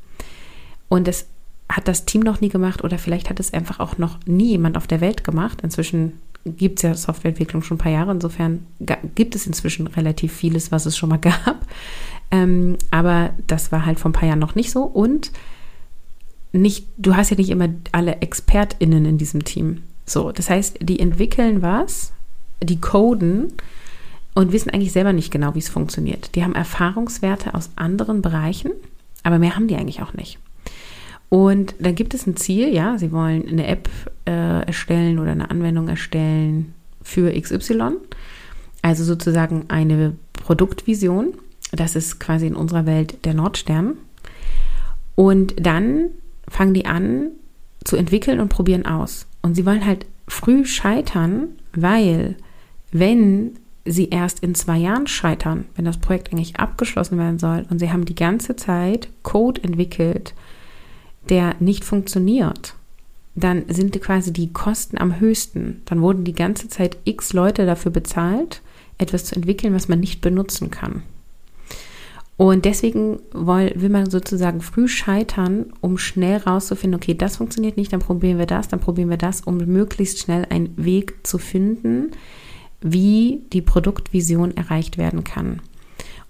und 0.89 1.09
es 1.09 1.27
hat 1.69 1.89
das 1.89 2.05
Team 2.05 2.21
noch 2.21 2.41
nie 2.41 2.49
gemacht 2.49 2.85
oder 2.85 2.99
vielleicht 2.99 3.29
hat 3.29 3.41
es 3.41 3.53
einfach 3.53 3.81
auch 3.81 3.99
noch 3.99 4.19
nie 4.27 4.51
jemand 4.51 4.77
auf 4.77 4.87
der 4.87 5.01
Welt 5.01 5.25
gemacht. 5.25 5.63
Inzwischen 5.63 6.13
gibt 6.45 6.79
es 6.79 6.83
ja 6.83 6.95
Softwareentwicklung 6.95 7.63
schon 7.63 7.77
ein 7.77 7.81
paar 7.81 7.93
Jahre. 7.93 8.13
Insofern 8.13 8.67
gibt 9.15 9.35
es 9.35 9.47
inzwischen 9.47 9.89
relativ 9.89 10.33
vieles, 10.33 10.71
was 10.71 10.87
es 10.87 10.97
schon 10.97 11.09
mal 11.09 11.17
gab. 11.19 11.67
Ähm, 12.31 12.77
aber 12.91 13.31
das 13.47 13.73
war 13.73 13.85
halt 13.85 13.99
vor 13.99 14.11
ein 14.11 14.15
paar 14.15 14.29
Jahren 14.29 14.39
noch 14.39 14.55
nicht 14.55 14.71
so. 14.71 14.83
Und 14.83 15.33
nicht, 16.53 16.87
du 16.99 17.17
hast 17.17 17.31
ja 17.31 17.37
nicht 17.37 17.51
immer 17.51 17.69
alle 17.93 18.21
ExpertInnen 18.21 19.05
in 19.05 19.19
diesem 19.19 19.45
Team. 19.45 19.83
So, 20.07 20.33
das 20.33 20.49
heißt, 20.49 20.79
die 20.81 21.01
entwickeln 21.01 21.63
was, 21.63 22.13
die 22.63 22.81
coden 22.81 23.53
und 24.35 24.53
wissen 24.53 24.71
eigentlich 24.71 24.93
selber 24.93 25.13
nicht 25.13 25.33
genau, 25.33 25.55
wie 25.55 25.59
es 25.59 25.69
funktioniert. 25.69 26.35
Die 26.35 26.45
haben 26.45 26.55
Erfahrungswerte 26.55 27.55
aus 27.55 27.71
anderen 27.77 28.23
Bereichen, 28.23 28.71
aber 29.23 29.39
mehr 29.39 29.57
haben 29.57 29.67
die 29.67 29.77
eigentlich 29.77 30.03
auch 30.03 30.15
nicht. 30.15 30.39
Und 31.29 31.75
dann 31.81 31.95
gibt 31.95 32.15
es 32.15 32.27
ein 32.27 32.37
Ziel, 32.37 32.73
ja, 32.73 32.99
sie 32.99 33.11
wollen 33.11 33.49
eine 33.49 33.67
App 33.67 33.89
äh, 34.27 34.65
erstellen 34.67 35.19
oder 35.19 35.33
eine 35.33 35.51
Anwendung 35.51 35.89
erstellen 35.89 36.73
für 37.03 37.33
XY. 37.33 37.93
Also 38.83 39.05
sozusagen 39.05 39.65
eine 39.69 40.15
Produktvision. 40.35 41.35
Das 41.73 41.97
ist 41.97 42.21
quasi 42.21 42.47
in 42.47 42.55
unserer 42.55 42.87
Welt 42.87 43.25
der 43.25 43.35
Nordstern. 43.35 43.95
Und 45.17 45.55
dann 45.59 46.11
fangen 46.47 46.75
die 46.75 46.87
an 46.87 47.31
zu 47.83 47.97
entwickeln 47.97 48.39
und 48.39 48.49
probieren 48.49 48.87
aus. 48.87 49.27
Und 49.43 49.55
sie 49.55 49.67
wollen 49.67 49.87
halt 49.87 50.07
früh 50.29 50.65
scheitern, 50.65 51.49
weil 51.73 52.37
wenn 52.93 53.59
sie 53.85 54.09
erst 54.09 54.41
in 54.41 54.55
zwei 54.55 54.79
Jahren 54.79 55.07
scheitern, 55.07 55.67
wenn 55.77 55.85
das 55.85 55.99
Projekt 55.99 56.33
eigentlich 56.33 56.57
abgeschlossen 56.57 57.19
werden 57.19 57.39
soll 57.39 57.65
und 57.71 57.79
sie 57.79 57.93
haben 57.93 58.05
die 58.05 58.15
ganze 58.15 58.57
Zeit 58.57 59.09
Code 59.23 59.63
entwickelt, 59.63 60.35
der 61.29 61.55
nicht 61.61 61.85
funktioniert, 61.85 62.75
dann 63.35 63.65
sind 63.69 64.01
quasi 64.01 64.33
die 64.33 64.53
Kosten 64.53 64.99
am 64.99 65.21
höchsten. 65.21 65.83
Dann 65.85 66.01
wurden 66.01 66.25
die 66.25 66.33
ganze 66.33 66.69
Zeit 66.69 66.97
x 67.05 67.33
Leute 67.33 67.67
dafür 67.67 67.93
bezahlt, 67.93 68.63
etwas 68.99 69.27
zu 69.27 69.37
entwickeln, 69.37 69.75
was 69.75 69.89
man 69.89 70.01
nicht 70.01 70.21
benutzen 70.23 70.71
kann. 70.71 71.03
Und 72.39 72.67
deswegen 72.67 73.21
will, 73.33 73.89
man 73.89 74.11
sozusagen 74.11 74.61
früh 74.61 74.89
scheitern, 74.89 75.73
um 75.81 75.97
schnell 75.97 76.37
rauszufinden, 76.39 77.01
okay, 77.01 77.15
das 77.15 77.39
funktioniert 77.39 77.79
nicht, 77.79 77.93
dann 77.93 78.01
probieren 78.01 78.39
wir 78.39 78.47
das, 78.47 78.69
dann 78.69 78.81
probieren 78.81 79.09
wir 79.09 79.17
das, 79.17 79.41
um 79.41 79.57
möglichst 79.57 80.19
schnell 80.19 80.47
einen 80.51 80.73
Weg 80.77 81.27
zu 81.27 81.39
finden, 81.39 82.11
wie 82.83 83.43
die 83.55 83.63
Produktvision 83.63 84.55
erreicht 84.55 84.99
werden 84.99 85.25
kann. 85.25 85.63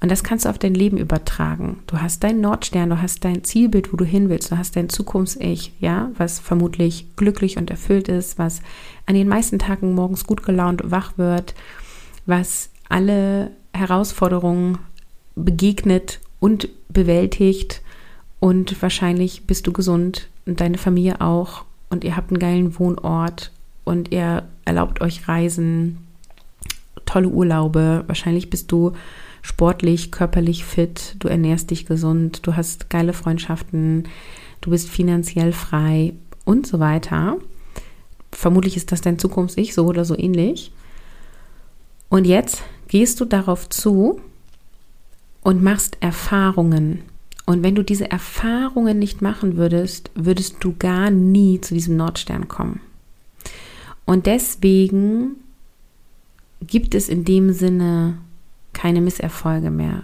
Und 0.00 0.10
das 0.10 0.22
kannst 0.22 0.44
du 0.44 0.50
auf 0.50 0.58
dein 0.58 0.75
Leben 0.75 0.98
übertragen. 0.98 1.78
Du 1.86 2.00
hast 2.00 2.22
deinen 2.22 2.40
Nordstern, 2.40 2.90
du 2.90 3.00
hast 3.00 3.25
dein 3.25 3.42
Zielbild, 3.42 3.92
wo 3.92 3.96
du 3.96 4.04
hin 4.04 4.28
willst, 4.28 4.52
du 4.52 4.58
hast 4.58 4.76
dein 4.76 4.90
Zukunfts-Ich, 4.90 5.72
ja, 5.80 6.10
was 6.16 6.38
vermutlich 6.38 7.16
glücklich 7.16 7.56
und 7.56 7.70
erfüllt 7.70 8.08
ist, 8.08 8.38
was 8.38 8.60
an 9.06 9.14
den 9.14 9.26
meisten 9.26 9.58
Tagen 9.58 9.94
morgens 9.94 10.26
gut 10.26 10.42
gelaunt 10.42 10.82
wach 10.84 11.16
wird, 11.16 11.54
was 12.26 12.70
alle 12.88 13.52
Herausforderungen 13.72 14.78
begegnet 15.36 16.20
und 16.40 16.68
bewältigt. 16.88 17.82
Und 18.40 18.80
wahrscheinlich 18.82 19.46
bist 19.46 19.66
du 19.66 19.72
gesund 19.72 20.28
und 20.46 20.60
deine 20.60 20.78
Familie 20.78 21.20
auch. 21.20 21.64
Und 21.88 22.02
ihr 22.02 22.16
habt 22.16 22.30
einen 22.30 22.40
geilen 22.40 22.78
Wohnort 22.78 23.52
und 23.84 24.12
ihr 24.12 24.42
erlaubt 24.64 25.00
euch 25.00 25.28
Reisen, 25.28 25.98
tolle 27.04 27.28
Urlaube, 27.28 28.04
wahrscheinlich 28.08 28.50
bist 28.50 28.72
du 28.72 28.92
sportlich, 29.42 30.10
körperlich 30.10 30.64
fit, 30.64 31.14
du 31.20 31.28
ernährst 31.28 31.70
dich 31.70 31.86
gesund, 31.86 32.40
du 32.44 32.56
hast 32.56 32.90
geile 32.90 33.12
Freundschaften, 33.12 34.08
du 34.60 34.70
bist 34.70 34.88
finanziell 34.88 35.52
frei 35.52 36.14
und 36.44 36.66
so 36.66 36.80
weiter. 36.80 37.36
Vermutlich 38.32 38.76
ist 38.76 38.90
das 38.90 39.00
dein 39.00 39.20
Zukunfts-Ich 39.20 39.72
so 39.72 39.86
oder 39.86 40.04
so 40.04 40.18
ähnlich. 40.18 40.72
Und 42.08 42.24
jetzt 42.24 42.62
gehst 42.88 43.20
du 43.20 43.24
darauf 43.24 43.68
zu 43.68 44.20
und 45.46 45.62
machst 45.62 45.96
Erfahrungen. 46.00 47.02
Und 47.44 47.62
wenn 47.62 47.76
du 47.76 47.84
diese 47.84 48.10
Erfahrungen 48.10 48.98
nicht 48.98 49.22
machen 49.22 49.56
würdest, 49.56 50.10
würdest 50.16 50.56
du 50.58 50.74
gar 50.76 51.08
nie 51.12 51.60
zu 51.60 51.72
diesem 51.72 51.96
Nordstern 51.96 52.48
kommen. 52.48 52.80
Und 54.06 54.26
deswegen 54.26 55.36
gibt 56.60 56.96
es 56.96 57.08
in 57.08 57.24
dem 57.24 57.52
Sinne 57.52 58.18
keine 58.72 59.00
Misserfolge 59.00 59.70
mehr. 59.70 60.02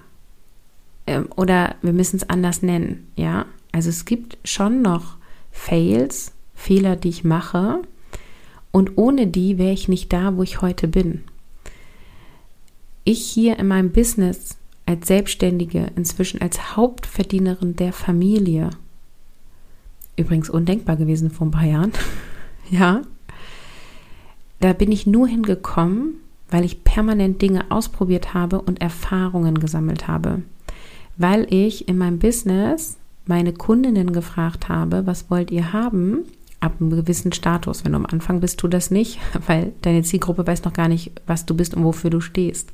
Ähm, 1.08 1.26
oder 1.34 1.74
wir 1.82 1.92
müssen 1.92 2.18
es 2.18 2.30
anders 2.30 2.62
nennen, 2.62 3.08
ja. 3.16 3.46
Also 3.72 3.88
es 3.88 4.04
gibt 4.04 4.38
schon 4.44 4.80
noch 4.80 5.16
Fails, 5.50 6.30
Fehler, 6.54 6.94
die 6.94 7.08
ich 7.08 7.24
mache. 7.24 7.82
Und 8.70 8.96
ohne 8.96 9.26
die 9.26 9.58
wäre 9.58 9.72
ich 9.72 9.88
nicht 9.88 10.12
da, 10.12 10.36
wo 10.36 10.44
ich 10.44 10.62
heute 10.62 10.86
bin. 10.86 11.24
Ich 13.02 13.24
hier 13.24 13.58
in 13.58 13.66
meinem 13.66 13.90
Business 13.90 14.56
als 14.92 15.06
Selbstständige, 15.06 15.86
inzwischen 15.96 16.42
als 16.42 16.76
Hauptverdienerin 16.76 17.76
der 17.76 17.94
Familie. 17.94 18.68
Übrigens 20.16 20.50
undenkbar 20.50 20.96
gewesen 20.96 21.30
vor 21.30 21.46
ein 21.46 21.50
paar 21.50 21.64
Jahren. 21.64 21.92
ja. 22.70 23.00
Da 24.60 24.74
bin 24.74 24.92
ich 24.92 25.06
nur 25.06 25.26
hingekommen, 25.26 26.16
weil 26.50 26.66
ich 26.66 26.84
permanent 26.84 27.40
Dinge 27.40 27.70
ausprobiert 27.70 28.34
habe 28.34 28.60
und 28.60 28.82
Erfahrungen 28.82 29.60
gesammelt 29.60 30.08
habe. 30.08 30.42
Weil 31.16 31.46
ich 31.48 31.88
in 31.88 31.96
meinem 31.96 32.18
Business 32.18 32.98
meine 33.24 33.54
Kundinnen 33.54 34.12
gefragt 34.12 34.68
habe, 34.68 35.06
was 35.06 35.30
wollt 35.30 35.50
ihr 35.50 35.72
haben? 35.72 36.24
Ab 36.60 36.74
einem 36.78 36.90
gewissen 36.90 37.32
Status. 37.32 37.82
Wenn 37.82 37.92
du 37.92 37.96
am 37.96 38.06
Anfang 38.06 38.40
bist, 38.40 38.60
tu 38.60 38.68
das 38.68 38.90
nicht, 38.90 39.18
weil 39.46 39.72
deine 39.80 40.02
Zielgruppe 40.02 40.46
weiß 40.46 40.64
noch 40.64 40.74
gar 40.74 40.88
nicht, 40.88 41.12
was 41.26 41.46
du 41.46 41.54
bist 41.54 41.74
und 41.74 41.82
wofür 41.82 42.10
du 42.10 42.20
stehst. 42.20 42.72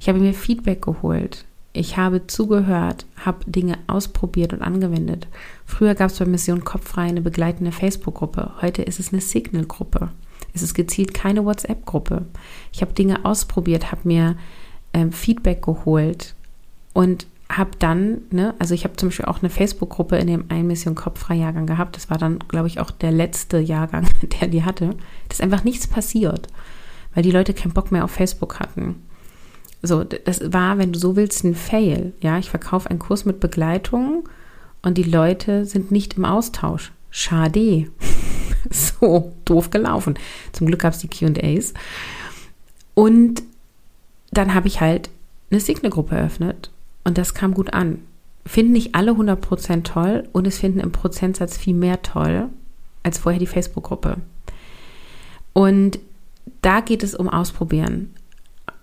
Ich 0.00 0.08
habe 0.08 0.18
mir 0.18 0.34
Feedback 0.34 0.82
geholt. 0.82 1.44
Ich 1.72 1.96
habe 1.96 2.26
zugehört, 2.26 3.06
habe 3.16 3.48
Dinge 3.50 3.78
ausprobiert 3.86 4.52
und 4.52 4.62
angewendet. 4.62 5.28
Früher 5.64 5.94
gab 5.94 6.10
es 6.10 6.18
bei 6.18 6.24
Mission 6.24 6.64
Kopffrei 6.64 7.02
eine 7.02 7.20
begleitende 7.20 7.72
Facebook-Gruppe. 7.72 8.52
Heute 8.62 8.82
ist 8.82 8.98
es 8.98 9.12
eine 9.12 9.20
Signal-Gruppe. 9.20 10.10
Es 10.54 10.62
ist 10.62 10.74
gezielt 10.74 11.14
keine 11.14 11.44
WhatsApp-Gruppe. 11.44 12.26
Ich 12.72 12.80
habe 12.80 12.94
Dinge 12.94 13.24
ausprobiert, 13.24 13.92
habe 13.92 14.08
mir 14.08 14.36
ähm, 14.92 15.12
Feedback 15.12 15.62
geholt 15.62 16.34
und 16.94 17.26
habe 17.50 17.70
dann, 17.78 18.22
ne, 18.30 18.54
also 18.58 18.74
ich 18.74 18.84
habe 18.84 18.96
zum 18.96 19.08
Beispiel 19.08 19.26
auch 19.26 19.40
eine 19.40 19.50
Facebook-Gruppe 19.50 20.16
in 20.16 20.26
dem 20.26 20.44
einen 20.48 20.66
Mission 20.66 20.94
Kopffrei-Jahrgang 20.94 21.66
gehabt. 21.66 21.96
Das 21.96 22.10
war 22.10 22.18
dann, 22.18 22.40
glaube 22.40 22.66
ich, 22.66 22.80
auch 22.80 22.90
der 22.90 23.12
letzte 23.12 23.58
Jahrgang, 23.58 24.06
der 24.40 24.48
die 24.48 24.64
hatte. 24.64 24.88
Da 24.88 24.96
ist 25.30 25.42
einfach 25.42 25.64
nichts 25.64 25.86
passiert, 25.86 26.48
weil 27.14 27.22
die 27.22 27.30
Leute 27.30 27.54
keinen 27.54 27.72
Bock 27.72 27.92
mehr 27.92 28.04
auf 28.04 28.10
Facebook 28.10 28.58
hatten. 28.60 28.96
So, 29.82 30.02
das 30.02 30.52
war, 30.52 30.78
wenn 30.78 30.92
du 30.92 30.98
so 30.98 31.16
willst, 31.16 31.44
ein 31.44 31.54
Fail. 31.54 32.12
Ja, 32.20 32.38
ich 32.38 32.50
verkaufe 32.50 32.90
einen 32.90 32.98
Kurs 32.98 33.24
mit 33.24 33.40
Begleitung 33.40 34.28
und 34.82 34.98
die 34.98 35.04
Leute 35.04 35.64
sind 35.64 35.90
nicht 35.90 36.16
im 36.16 36.24
Austausch. 36.24 36.92
Schade. 37.10 37.88
so, 38.70 39.32
doof 39.44 39.70
gelaufen. 39.70 40.18
Zum 40.52 40.66
Glück 40.66 40.80
gab 40.80 40.94
es 40.94 40.98
die 40.98 41.08
QAs. 41.08 41.74
Und 42.94 43.42
dann 44.32 44.54
habe 44.54 44.66
ich 44.66 44.80
halt 44.80 45.10
eine 45.50 45.60
Signe-Gruppe 45.60 46.16
eröffnet 46.16 46.70
und 47.04 47.16
das 47.16 47.34
kam 47.34 47.54
gut 47.54 47.72
an. 47.72 48.02
Finden 48.44 48.72
nicht 48.72 48.94
alle 48.94 49.12
100% 49.12 49.84
toll 49.84 50.28
und 50.32 50.46
es 50.46 50.58
finden 50.58 50.80
im 50.80 50.90
Prozentsatz 50.90 51.56
viel 51.56 51.74
mehr 51.74 52.02
toll 52.02 52.48
als 53.02 53.18
vorher 53.18 53.38
die 53.38 53.46
Facebook-Gruppe. 53.46 54.16
Und 55.52 55.98
da 56.62 56.80
geht 56.80 57.02
es 57.02 57.14
um 57.14 57.28
Ausprobieren 57.28 58.14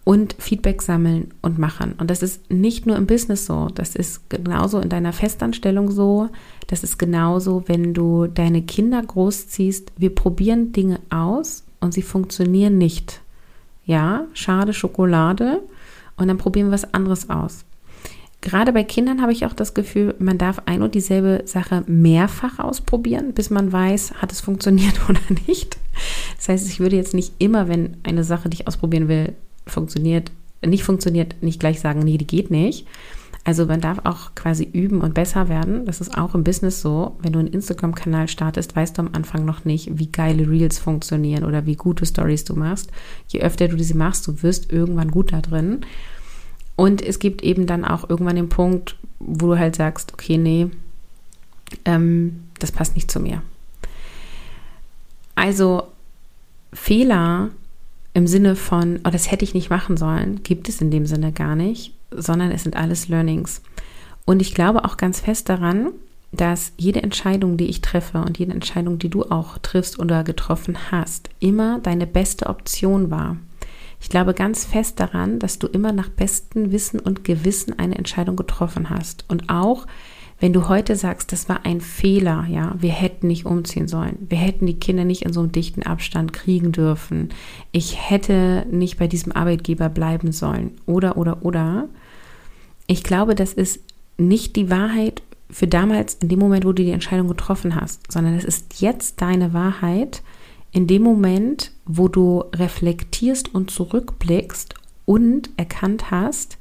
und 0.05 0.35
Feedback 0.37 0.83
sammeln 0.83 1.33
und 1.41 1.57
machen. 1.57 1.95
Und 1.97 2.09
das 2.09 2.21
ist 2.21 2.49
nicht 2.49 2.85
nur 2.85 2.95
im 2.95 3.07
Business 3.07 3.47
so, 3.47 3.69
das 3.73 3.95
ist 3.95 4.29
genauso 4.29 4.79
in 4.79 4.87
deiner 4.87 5.11
Festanstellung 5.11 5.91
so, 5.91 6.29
das 6.67 6.83
ist 6.83 6.97
genauso, 6.97 7.63
wenn 7.67 7.93
du 7.93 8.27
deine 8.27 8.61
Kinder 8.61 9.01
großziehst. 9.01 9.91
Wir 9.97 10.13
probieren 10.13 10.71
Dinge 10.71 10.99
aus 11.09 11.63
und 11.79 11.93
sie 11.93 12.03
funktionieren 12.03 12.77
nicht. 12.77 13.21
Ja, 13.85 14.25
schade 14.33 14.73
Schokolade 14.73 15.61
und 16.17 16.27
dann 16.27 16.37
probieren 16.37 16.67
wir 16.67 16.73
was 16.73 16.93
anderes 16.93 17.29
aus. 17.29 17.65
Gerade 18.41 18.73
bei 18.73 18.83
Kindern 18.83 19.23
habe 19.23 19.31
ich 19.31 19.47
auch 19.47 19.53
das 19.53 19.73
Gefühl, 19.73 20.13
man 20.19 20.37
darf 20.37 20.61
ein 20.67 20.83
und 20.83 20.93
dieselbe 20.93 21.41
Sache 21.45 21.83
mehrfach 21.87 22.59
ausprobieren, 22.59 23.33
bis 23.33 23.49
man 23.49 23.71
weiß, 23.71 24.21
hat 24.21 24.31
es 24.31 24.39
funktioniert 24.39 25.01
oder 25.09 25.21
nicht. 25.47 25.77
Das 26.37 26.49
heißt, 26.49 26.67
ich 26.67 26.79
würde 26.79 26.95
jetzt 26.95 27.15
nicht 27.15 27.33
immer, 27.39 27.67
wenn 27.67 27.97
eine 28.03 28.23
Sache, 28.23 28.49
die 28.49 28.57
ich 28.57 28.67
ausprobieren 28.67 29.07
will, 29.07 29.33
funktioniert, 29.67 30.31
nicht 30.65 30.83
funktioniert, 30.83 31.41
nicht 31.41 31.59
gleich 31.59 31.79
sagen, 31.79 31.99
nee, 31.99 32.17
die 32.17 32.27
geht 32.27 32.51
nicht. 32.51 32.87
Also 33.43 33.67
man 33.67 33.79
darf 33.79 33.99
auch 34.05 34.33
quasi 34.33 34.63
üben 34.63 35.01
und 35.01 35.13
besser 35.13 35.49
werden. 35.49 35.85
Das 35.85 36.01
ist 36.01 36.17
auch 36.17 36.33
im 36.33 36.43
Business 36.43 36.81
so. 36.81 37.15
Wenn 37.19 37.33
du 37.33 37.39
einen 37.39 37.47
Instagram-Kanal 37.47 38.27
startest, 38.27 38.75
weißt 38.75 38.97
du 38.97 39.03
am 39.03 39.11
Anfang 39.13 39.45
noch 39.45 39.65
nicht, 39.65 39.99
wie 39.99 40.07
geile 40.07 40.49
Reels 40.49 40.79
funktionieren 40.79 41.43
oder 41.43 41.67
wie 41.67 41.75
gute 41.75 42.07
Stories 42.07 42.43
du 42.43 42.55
machst. 42.55 42.89
Je 43.27 43.41
öfter 43.41 43.67
du 43.67 43.75
diese 43.75 43.95
machst, 43.95 44.25
du 44.25 44.41
wirst 44.41 44.71
irgendwann 44.71 45.11
gut 45.11 45.31
da 45.31 45.41
drin. 45.41 45.81
Und 46.75 47.03
es 47.03 47.19
gibt 47.19 47.43
eben 47.43 47.67
dann 47.67 47.85
auch 47.85 48.09
irgendwann 48.09 48.35
den 48.35 48.49
Punkt, 48.49 48.95
wo 49.19 49.47
du 49.47 49.59
halt 49.59 49.75
sagst, 49.75 50.11
okay, 50.13 50.39
nee, 50.39 50.71
ähm, 51.85 52.45
das 52.57 52.71
passt 52.71 52.95
nicht 52.95 53.11
zu 53.11 53.19
mir. 53.19 53.43
Also 55.35 55.83
Fehler 56.73 57.49
im 58.15 58.27
Sinne 58.27 58.55
von, 58.55 59.01
oh, 59.05 59.09
das 59.09 59.29
hätte 59.29 59.43
ich 59.43 59.53
nicht 59.53 59.69
machen 59.69 59.97
sollen, 59.97 60.41
gibt 60.41 60.69
es 60.69 60.79
in 60.79 60.89
dem 60.89 61.05
Sinne 61.05 61.33
gar 61.33 61.55
nicht, 61.55 61.93
sondern 62.11 62.49
es 62.49 62.63
sind 62.63 62.77
alles 62.77 63.09
Learnings. 63.09 63.61
Und 64.23 64.41
ich 64.41 64.55
glaube 64.55 64.85
auch 64.85 64.95
ganz 64.95 65.19
fest 65.19 65.49
daran, 65.49 65.91
dass 66.31 66.71
jede 66.77 67.03
Entscheidung, 67.03 67.57
die 67.57 67.67
ich 67.67 67.81
treffe 67.81 68.19
und 68.19 68.39
jede 68.39 68.53
Entscheidung, 68.53 68.99
die 68.99 69.09
du 69.09 69.23
auch 69.23 69.57
triffst 69.57 69.99
oder 69.99 70.23
getroffen 70.23 70.77
hast, 70.91 71.29
immer 71.41 71.79
deine 71.79 72.07
beste 72.07 72.47
Option 72.47 73.11
war. 73.11 73.35
Ich 73.99 74.07
glaube 74.07 74.33
ganz 74.33 74.63
fest 74.63 74.99
daran, 75.01 75.39
dass 75.39 75.59
du 75.59 75.67
immer 75.67 75.91
nach 75.91 76.09
bestem 76.09 76.71
Wissen 76.71 77.01
und 77.01 77.25
Gewissen 77.25 77.77
eine 77.77 77.97
Entscheidung 77.97 78.37
getroffen 78.37 78.89
hast. 78.89 79.25
Und 79.27 79.49
auch 79.49 79.87
wenn 80.39 80.53
du 80.53 80.67
heute 80.67 80.95
sagst, 80.95 81.31
das 81.31 81.47
war 81.47 81.65
ein 81.65 81.79
Fehler, 81.79 82.45
ja, 82.49 82.75
wir 82.77 82.91
hätten 82.91 83.27
nicht 83.27 83.45
umziehen 83.45 83.87
sollen, 83.87 84.17
wir 84.29 84.37
hätten 84.37 84.65
die 84.65 84.79
Kinder 84.79 85.05
nicht 85.05 85.23
in 85.23 85.31
so 85.31 85.39
einem 85.39 85.51
dichten 85.51 85.83
Abstand 85.83 86.33
kriegen 86.33 86.71
dürfen, 86.71 87.29
ich 87.71 88.09
hätte 88.09 88.65
nicht 88.69 88.97
bei 88.97 89.07
diesem 89.07 89.31
Arbeitgeber 89.31 89.89
bleiben 89.89 90.31
sollen, 90.31 90.71
oder, 90.85 91.17
oder, 91.17 91.45
oder. 91.45 91.87
Ich 92.87 93.03
glaube, 93.03 93.33
das 93.33 93.53
ist 93.53 93.79
nicht 94.17 94.55
die 94.55 94.69
Wahrheit 94.69 95.21
für 95.49 95.67
damals, 95.67 96.15
in 96.15 96.29
dem 96.29 96.39
Moment, 96.39 96.65
wo 96.65 96.73
du 96.73 96.83
die 96.83 96.91
Entscheidung 96.91 97.27
getroffen 97.27 97.75
hast, 97.75 98.11
sondern 98.11 98.35
es 98.35 98.43
ist 98.43 98.81
jetzt 98.81 99.21
deine 99.21 99.53
Wahrheit 99.53 100.21
in 100.71 100.87
dem 100.87 101.03
Moment, 101.03 101.71
wo 101.85 102.09
du 102.09 102.43
reflektierst 102.53 103.53
und 103.55 103.71
zurückblickst 103.71 104.73
und 105.05 105.49
erkannt 105.55 106.11
hast, 106.11 106.57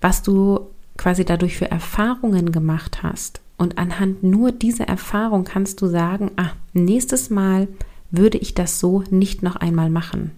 was 0.00 0.22
du 0.22 0.66
quasi 0.96 1.24
dadurch 1.24 1.56
für 1.56 1.70
Erfahrungen 1.70 2.52
gemacht 2.52 3.02
hast. 3.02 3.40
Und 3.56 3.78
anhand 3.78 4.22
nur 4.22 4.52
dieser 4.52 4.86
Erfahrung 4.86 5.44
kannst 5.44 5.80
du 5.80 5.86
sagen, 5.86 6.30
ah, 6.36 6.50
nächstes 6.72 7.30
Mal 7.30 7.68
würde 8.10 8.38
ich 8.38 8.54
das 8.54 8.78
so 8.78 9.02
nicht 9.10 9.42
noch 9.42 9.56
einmal 9.56 9.90
machen. 9.90 10.32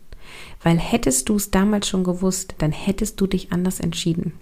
Weil 0.63 0.79
hättest 0.79 1.29
du 1.29 1.37
es 1.37 1.51
damals 1.51 1.89
schon 1.89 2.05
gewusst, 2.05 2.55
dann 2.59 2.73
hättest 2.73 3.21
du 3.21 3.27
dich 3.27 3.53
anders 3.53 3.81
entschieden. 3.81 4.33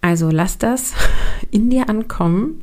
Also 0.00 0.30
lass 0.30 0.58
das 0.58 0.94
in 1.50 1.70
dir 1.70 1.88
ankommen, 1.88 2.62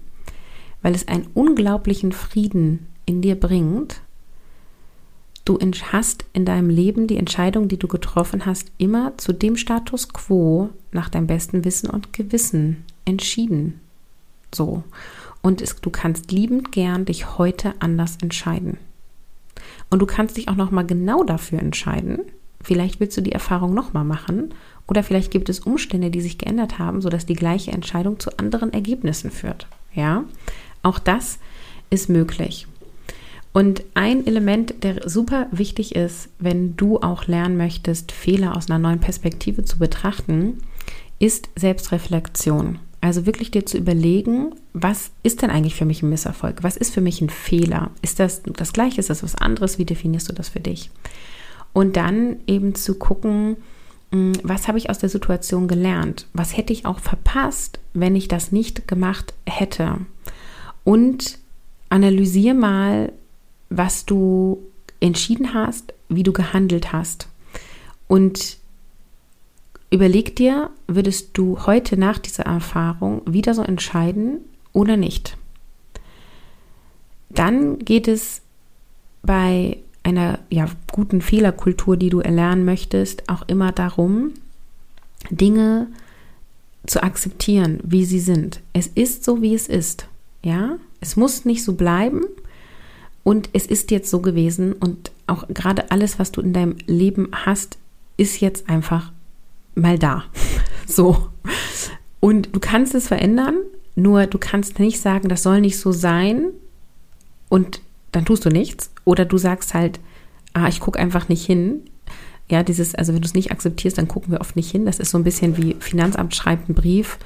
weil 0.81 0.93
es 0.93 1.07
einen 1.07 1.27
unglaublichen 1.33 2.11
Frieden 2.11 2.87
in 3.05 3.21
dir 3.21 3.39
bringt. 3.39 4.01
Du 5.43 5.57
hast 5.91 6.25
in 6.33 6.45
deinem 6.45 6.69
Leben 6.69 7.07
die 7.07 7.17
Entscheidung, 7.17 7.67
die 7.67 7.79
du 7.79 7.87
getroffen 7.87 8.45
hast, 8.45 8.71
immer 8.77 9.17
zu 9.17 9.33
dem 9.33 9.57
Status 9.57 10.09
quo 10.09 10.69
nach 10.91 11.09
deinem 11.09 11.27
besten 11.27 11.65
Wissen 11.65 11.89
und 11.89 12.13
Gewissen 12.13 12.85
entschieden. 13.05 13.79
So. 14.53 14.83
Und 15.41 15.61
es, 15.61 15.75
du 15.81 15.89
kannst 15.89 16.31
liebend 16.31 16.71
gern 16.71 17.05
dich 17.05 17.37
heute 17.39 17.73
anders 17.79 18.17
entscheiden. 18.21 18.77
Und 19.89 19.99
du 19.99 20.05
kannst 20.05 20.37
dich 20.37 20.47
auch 20.47 20.55
noch 20.55 20.71
mal 20.71 20.85
genau 20.85 21.23
dafür 21.23 21.59
entscheiden. 21.59 22.19
Vielleicht 22.63 22.99
willst 22.99 23.17
du 23.17 23.21
die 23.21 23.31
Erfahrung 23.31 23.73
noch 23.73 23.93
mal 23.93 24.03
machen 24.03 24.53
oder 24.87 25.03
vielleicht 25.03 25.31
gibt 25.31 25.49
es 25.49 25.61
Umstände, 25.61 26.11
die 26.11 26.21
sich 26.21 26.37
geändert 26.37 26.77
haben, 26.77 27.01
sodass 27.01 27.25
die 27.25 27.33
gleiche 27.33 27.71
Entscheidung 27.71 28.19
zu 28.19 28.37
anderen 28.37 28.71
Ergebnissen 28.73 29.31
führt. 29.31 29.67
Ja, 29.95 30.25
auch 30.83 30.99
das 30.99 31.39
ist 31.89 32.07
möglich. 32.07 32.67
Und 33.53 33.83
ein 33.95 34.25
Element, 34.25 34.83
der 34.83 35.09
super 35.09 35.47
wichtig 35.51 35.95
ist, 35.95 36.29
wenn 36.39 36.77
du 36.77 36.99
auch 36.99 37.27
lernen 37.27 37.57
möchtest, 37.57 38.11
Fehler 38.11 38.55
aus 38.55 38.69
einer 38.69 38.79
neuen 38.79 38.99
Perspektive 38.99 39.65
zu 39.65 39.77
betrachten, 39.77 40.59
ist 41.19 41.49
Selbstreflexion. 41.55 42.79
Also 43.01 43.25
wirklich 43.25 43.51
dir 43.51 43.65
zu 43.65 43.77
überlegen, 43.77 44.53
was 44.73 45.11
ist 45.23 45.41
denn 45.41 45.49
eigentlich 45.49 45.75
für 45.75 45.85
mich 45.85 46.01
ein 46.01 46.09
Misserfolg? 46.09 46.63
Was 46.63 46.77
ist 46.77 46.93
für 46.93 47.01
mich 47.01 47.19
ein 47.19 47.29
Fehler? 47.29 47.89
Ist 48.01 48.19
das 48.19 48.43
das 48.43 48.73
Gleiche? 48.73 48.99
Ist 48.99 49.09
das 49.09 49.23
was 49.23 49.35
anderes? 49.35 49.79
Wie 49.79 49.85
definierst 49.85 50.29
du 50.29 50.33
das 50.33 50.49
für 50.49 50.59
dich? 50.59 50.91
Und 51.73 51.97
dann 51.97 52.37
eben 52.47 52.75
zu 52.75 52.95
gucken, 52.95 53.57
hm, 54.11 54.33
was 54.43 54.67
habe 54.67 54.77
ich 54.77 54.89
aus 54.89 54.99
der 54.99 55.09
Situation 55.09 55.67
gelernt? 55.67 56.27
Was 56.33 56.55
hätte 56.55 56.73
ich 56.73 56.85
auch 56.85 56.99
verpasst, 56.99 57.79
wenn 57.93 58.15
ich 58.15 58.27
das 58.27 58.51
nicht 58.51 58.87
gemacht 58.87 59.33
hätte? 59.47 59.97
Und 60.83 61.39
analysiere 61.89 62.55
mal, 62.55 63.11
was 63.71 64.05
du 64.05 64.59
entschieden 64.99 65.53
hast, 65.53 65.93
wie 66.09 66.23
du 66.23 66.33
gehandelt 66.33 66.91
hast. 66.91 67.27
Und 68.07 68.57
überleg 69.89 70.35
dir, 70.35 70.69
würdest 70.87 71.29
du 71.33 71.65
heute 71.65 71.97
nach 71.97 72.19
dieser 72.19 72.43
Erfahrung 72.43 73.21
wieder 73.25 73.53
so 73.53 73.63
entscheiden 73.63 74.41
oder 74.73 74.97
nicht? 74.97 75.37
Dann 77.29 77.79
geht 77.79 78.07
es 78.07 78.41
bei 79.23 79.77
einer 80.03 80.39
ja, 80.49 80.67
guten 80.91 81.21
Fehlerkultur, 81.21 81.95
die 81.95 82.09
du 82.09 82.19
erlernen 82.19 82.65
möchtest, 82.65 83.29
auch 83.29 83.43
immer 83.47 83.71
darum, 83.71 84.33
Dinge 85.29 85.87
zu 86.87 87.01
akzeptieren, 87.03 87.79
wie 87.83 88.03
sie 88.03 88.19
sind. 88.19 88.59
Es 88.73 88.87
ist 88.87 89.23
so, 89.23 89.41
wie 89.41 89.53
es 89.53 89.67
ist. 89.67 90.07
Ja, 90.43 90.77
es 90.99 91.15
muss 91.15 91.45
nicht 91.45 91.63
so 91.63 91.73
bleiben. 91.73 92.23
Und 93.23 93.49
es 93.53 93.65
ist 93.65 93.91
jetzt 93.91 94.09
so 94.09 94.19
gewesen 94.19 94.73
und 94.73 95.11
auch 95.27 95.47
gerade 95.47 95.91
alles, 95.91 96.17
was 96.17 96.31
du 96.31 96.41
in 96.41 96.53
deinem 96.53 96.75
Leben 96.87 97.29
hast, 97.31 97.77
ist 98.17 98.41
jetzt 98.41 98.69
einfach 98.69 99.11
mal 99.75 99.99
da. 99.99 100.23
so. 100.87 101.29
Und 102.19 102.55
du 102.55 102.59
kannst 102.59 102.95
es 102.95 103.07
verändern, 103.07 103.55
nur 103.95 104.27
du 104.27 104.37
kannst 104.37 104.79
nicht 104.79 104.99
sagen, 104.99 105.29
das 105.29 105.43
soll 105.43 105.61
nicht 105.61 105.79
so 105.79 105.91
sein 105.91 106.47
und 107.49 107.81
dann 108.11 108.25
tust 108.25 108.45
du 108.45 108.49
nichts. 108.49 108.91
Oder 109.05 109.25
du 109.25 109.37
sagst 109.37 109.73
halt, 109.73 109.99
ah, 110.53 110.67
ich 110.67 110.79
gucke 110.79 110.99
einfach 110.99 111.29
nicht 111.29 111.45
hin. 111.45 111.81
Ja, 112.49 112.63
dieses, 112.63 112.95
also 112.95 113.13
wenn 113.13 113.21
du 113.21 113.25
es 113.25 113.33
nicht 113.33 113.51
akzeptierst, 113.51 113.97
dann 113.97 114.07
gucken 114.07 114.31
wir 114.31 114.41
oft 114.41 114.55
nicht 114.55 114.71
hin. 114.71 114.85
Das 114.85 114.99
ist 114.99 115.11
so 115.11 115.17
ein 115.17 115.23
bisschen 115.23 115.57
wie 115.57 115.75
Finanzamt 115.79 116.35
schreibt 116.35 116.67
einen 116.67 116.75
Brief, 116.75 117.17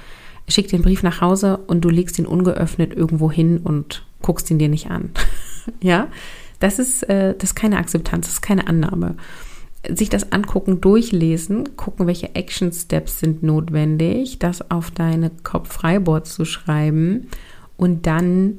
schickt 0.47 0.71
den 0.71 0.83
Brief 0.83 1.03
nach 1.03 1.21
Hause 1.21 1.57
und 1.67 1.81
du 1.81 1.89
legst 1.89 2.19
ihn 2.19 2.27
ungeöffnet 2.27 2.93
irgendwo 2.93 3.31
hin 3.31 3.59
und 3.63 4.05
guckst 4.21 4.49
ihn 4.51 4.59
dir 4.59 4.69
nicht 4.69 4.89
an. 4.89 5.09
ja, 5.81 6.07
das 6.59 6.79
ist, 6.79 7.03
äh, 7.03 7.33
das 7.37 7.51
ist 7.51 7.55
keine 7.55 7.77
Akzeptanz, 7.77 8.27
das 8.27 8.35
ist 8.35 8.41
keine 8.41 8.67
Annahme. 8.67 9.15
Sich 9.87 10.09
das 10.09 10.31
angucken, 10.31 10.81
durchlesen, 10.81 11.75
gucken, 11.77 12.07
welche 12.07 12.33
Action 12.33 12.71
Steps 12.71 13.19
sind 13.19 13.43
notwendig, 13.43 14.39
das 14.39 14.71
auf 14.71 14.89
deine 14.89 15.29
Kopf-Freiboard 15.43 16.25
zu 16.25 16.43
schreiben 16.43 17.27
und 17.77 18.07
dann 18.07 18.57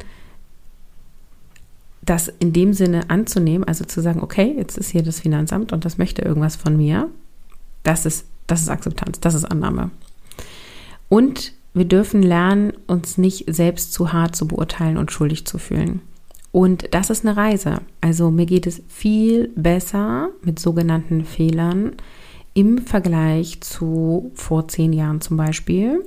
das 2.03 2.29
in 2.39 2.53
dem 2.53 2.73
Sinne 2.73 3.11
anzunehmen, 3.11 3.67
also 3.67 3.85
zu 3.85 4.01
sagen, 4.01 4.23
okay, 4.23 4.55
jetzt 4.57 4.79
ist 4.79 4.91
hier 4.91 5.03
das 5.03 5.21
Finanzamt 5.21 5.73
und 5.73 5.85
das 5.85 5.99
möchte 5.99 6.23
irgendwas 6.23 6.55
von 6.55 6.77
mir, 6.77 7.11
das 7.83 8.07
ist, 8.07 8.27
das 8.47 8.63
ist 8.63 8.69
Akzeptanz, 8.69 9.19
das 9.19 9.35
ist 9.35 9.45
Annahme. 9.45 9.91
Und 11.09 11.53
wir 11.75 11.85
dürfen 11.85 12.23
lernen, 12.23 12.73
uns 12.87 13.19
nicht 13.19 13.53
selbst 13.53 13.93
zu 13.93 14.13
hart 14.13 14.37
zu 14.37 14.47
beurteilen 14.47 14.97
und 14.97 15.13
schuldig 15.13 15.47
zu 15.47 15.59
fühlen. 15.59 16.01
Und 16.57 16.95
das 16.95 17.11
ist 17.11 17.27
eine 17.27 17.37
Reise. 17.37 17.83
Also 18.01 18.31
mir 18.31 18.47
geht 18.47 18.67
es 18.67 18.83
viel 18.89 19.51
besser 19.57 20.31
mit 20.41 20.59
sogenannten 20.59 21.27
Fehlern 21.27 21.93
im 22.55 22.79
Vergleich 22.79 23.61
zu 23.61 24.31
vor 24.33 24.67
zehn 24.67 24.95
Jahren 24.95 25.21
zum 25.21 25.37
Beispiel. 25.37 26.03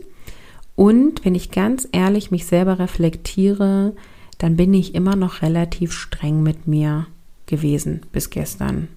Und 0.76 1.24
wenn 1.24 1.36
ich 1.36 1.52
ganz 1.52 1.88
ehrlich 1.92 2.32
mich 2.32 2.48
selber 2.48 2.80
reflektiere, 2.80 3.94
dann 4.40 4.56
bin 4.56 4.74
ich 4.74 4.96
immer 4.96 5.16
noch 5.16 5.44
relativ 5.44 5.94
streng 5.94 6.42
mit 6.42 6.66
mir 6.66 7.06
gewesen 7.46 8.02
bis 8.12 8.32
gestern. 8.32 8.88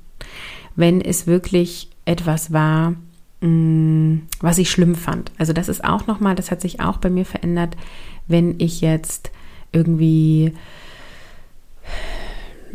Wenn 0.74 1.02
es 1.02 1.26
wirklich 1.26 1.90
etwas 2.06 2.54
war, 2.54 2.94
mm, 3.42 4.22
was 4.40 4.56
ich 4.56 4.70
schlimm 4.70 4.94
fand. 4.94 5.32
Also 5.36 5.52
das 5.52 5.68
ist 5.68 5.84
auch 5.84 6.06
nochmal, 6.06 6.34
das 6.34 6.50
hat 6.50 6.62
sich 6.62 6.80
auch 6.80 6.96
bei 6.96 7.10
mir 7.10 7.26
verändert, 7.26 7.76
wenn 8.26 8.54
ich 8.56 8.80
jetzt 8.80 9.30
irgendwie 9.70 10.54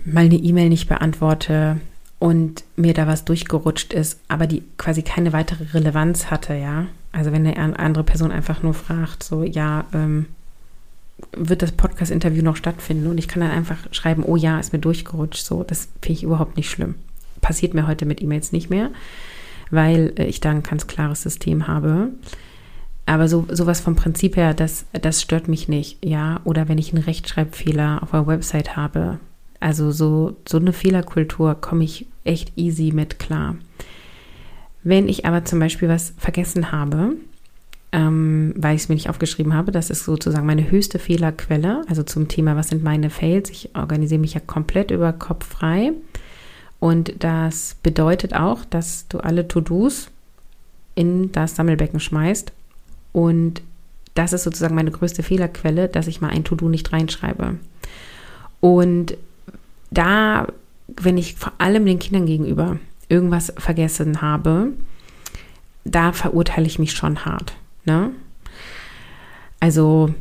mal 0.05 0.25
eine 0.25 0.35
E-Mail 0.35 0.69
nicht 0.69 0.87
beantworte 0.87 1.79
und 2.19 2.63
mir 2.75 2.93
da 2.93 3.07
was 3.07 3.25
durchgerutscht 3.25 3.93
ist, 3.93 4.19
aber 4.27 4.47
die 4.47 4.63
quasi 4.77 5.03
keine 5.03 5.33
weitere 5.33 5.65
Relevanz 5.73 6.31
hatte, 6.31 6.55
ja. 6.55 6.87
Also 7.11 7.31
wenn 7.31 7.45
eine 7.47 7.79
andere 7.79 8.03
Person 8.03 8.31
einfach 8.31 8.63
nur 8.63 8.73
fragt, 8.73 9.23
so, 9.23 9.43
ja, 9.43 9.85
ähm, 9.93 10.27
wird 11.35 11.61
das 11.61 11.71
Podcast-Interview 11.71 12.43
noch 12.43 12.55
stattfinden 12.55 13.07
und 13.07 13.17
ich 13.17 13.27
kann 13.27 13.41
dann 13.41 13.51
einfach 13.51 13.77
schreiben, 13.91 14.23
oh 14.23 14.35
ja, 14.35 14.59
ist 14.59 14.73
mir 14.73 14.79
durchgerutscht. 14.79 15.43
So, 15.43 15.63
das 15.63 15.89
finde 16.01 16.17
ich 16.19 16.23
überhaupt 16.23 16.57
nicht 16.57 16.69
schlimm. 16.69 16.95
Passiert 17.41 17.73
mir 17.73 17.87
heute 17.87 18.05
mit 18.05 18.21
E-Mails 18.21 18.51
nicht 18.51 18.69
mehr, 18.69 18.91
weil 19.71 20.13
äh, 20.17 20.25
ich 20.25 20.41
da 20.41 20.51
ein 20.51 20.63
ganz 20.63 20.87
klares 20.87 21.23
System 21.23 21.67
habe. 21.67 22.09
Aber 23.07 23.29
so 23.29 23.47
sowas 23.49 23.79
vom 23.79 23.95
Prinzip 23.95 24.35
her, 24.35 24.53
das, 24.53 24.85
das 24.91 25.21
stört 25.21 25.47
mich 25.47 25.69
nicht, 25.69 26.03
ja. 26.05 26.41
Oder 26.43 26.67
wenn 26.67 26.77
ich 26.77 26.93
einen 26.93 27.03
Rechtschreibfehler 27.03 28.03
auf 28.03 28.13
einer 28.13 28.27
Website 28.27 28.75
habe, 28.75 29.19
also 29.61 29.91
so, 29.91 30.35
so 30.47 30.57
eine 30.57 30.73
Fehlerkultur 30.73 31.55
komme 31.55 31.85
ich 31.85 32.05
echt 32.25 32.51
easy 32.57 32.91
mit 32.93 33.17
klar. 33.17 33.55
Wenn 34.83 35.07
ich 35.07 35.25
aber 35.25 35.45
zum 35.45 35.59
Beispiel 35.59 35.87
was 35.87 36.13
vergessen 36.17 36.73
habe, 36.73 37.13
ähm, 37.93 38.53
weil 38.57 38.75
ich 38.75 38.83
es 38.83 38.89
mir 38.89 38.95
nicht 38.95 39.09
aufgeschrieben 39.09 39.53
habe. 39.53 39.71
Das 39.71 39.89
ist 39.89 40.03
sozusagen 40.03 40.45
meine 40.45 40.69
höchste 40.69 40.99
Fehlerquelle. 40.99 41.83
Also 41.87 42.03
zum 42.03 42.27
Thema, 42.27 42.57
was 42.57 42.67
sind 42.67 42.83
meine 42.83 43.09
Fails? 43.09 43.49
Ich 43.49 43.69
organisiere 43.73 44.19
mich 44.19 44.33
ja 44.33 44.41
komplett 44.41 44.91
über 44.91 45.13
Kopf 45.13 45.47
frei. 45.47 45.93
Und 46.79 47.23
das 47.23 47.77
bedeutet 47.81 48.35
auch, 48.35 48.65
dass 48.65 49.07
du 49.07 49.19
alle 49.19 49.47
To-Dos 49.47 50.09
in 50.95 51.31
das 51.31 51.55
Sammelbecken 51.55 52.01
schmeißt 52.01 52.51
und 53.17 53.63
das 54.13 54.31
ist 54.31 54.43
sozusagen 54.43 54.75
meine 54.75 54.91
größte 54.91 55.23
Fehlerquelle, 55.23 55.87
dass 55.87 56.05
ich 56.05 56.21
mal 56.21 56.29
ein 56.29 56.43
To-Do 56.43 56.69
nicht 56.69 56.93
reinschreibe. 56.93 57.55
Und 58.59 59.17
da, 59.89 60.45
wenn 60.85 61.17
ich 61.17 61.33
vor 61.33 61.53
allem 61.57 61.87
den 61.87 61.97
Kindern 61.97 62.27
gegenüber 62.27 62.77
irgendwas 63.09 63.51
vergessen 63.57 64.21
habe, 64.21 64.67
da 65.83 66.11
verurteile 66.11 66.67
ich 66.67 66.77
mich 66.77 66.91
schon 66.91 67.25
hart. 67.25 67.55
Ne? 67.85 68.11
Also 69.59 70.13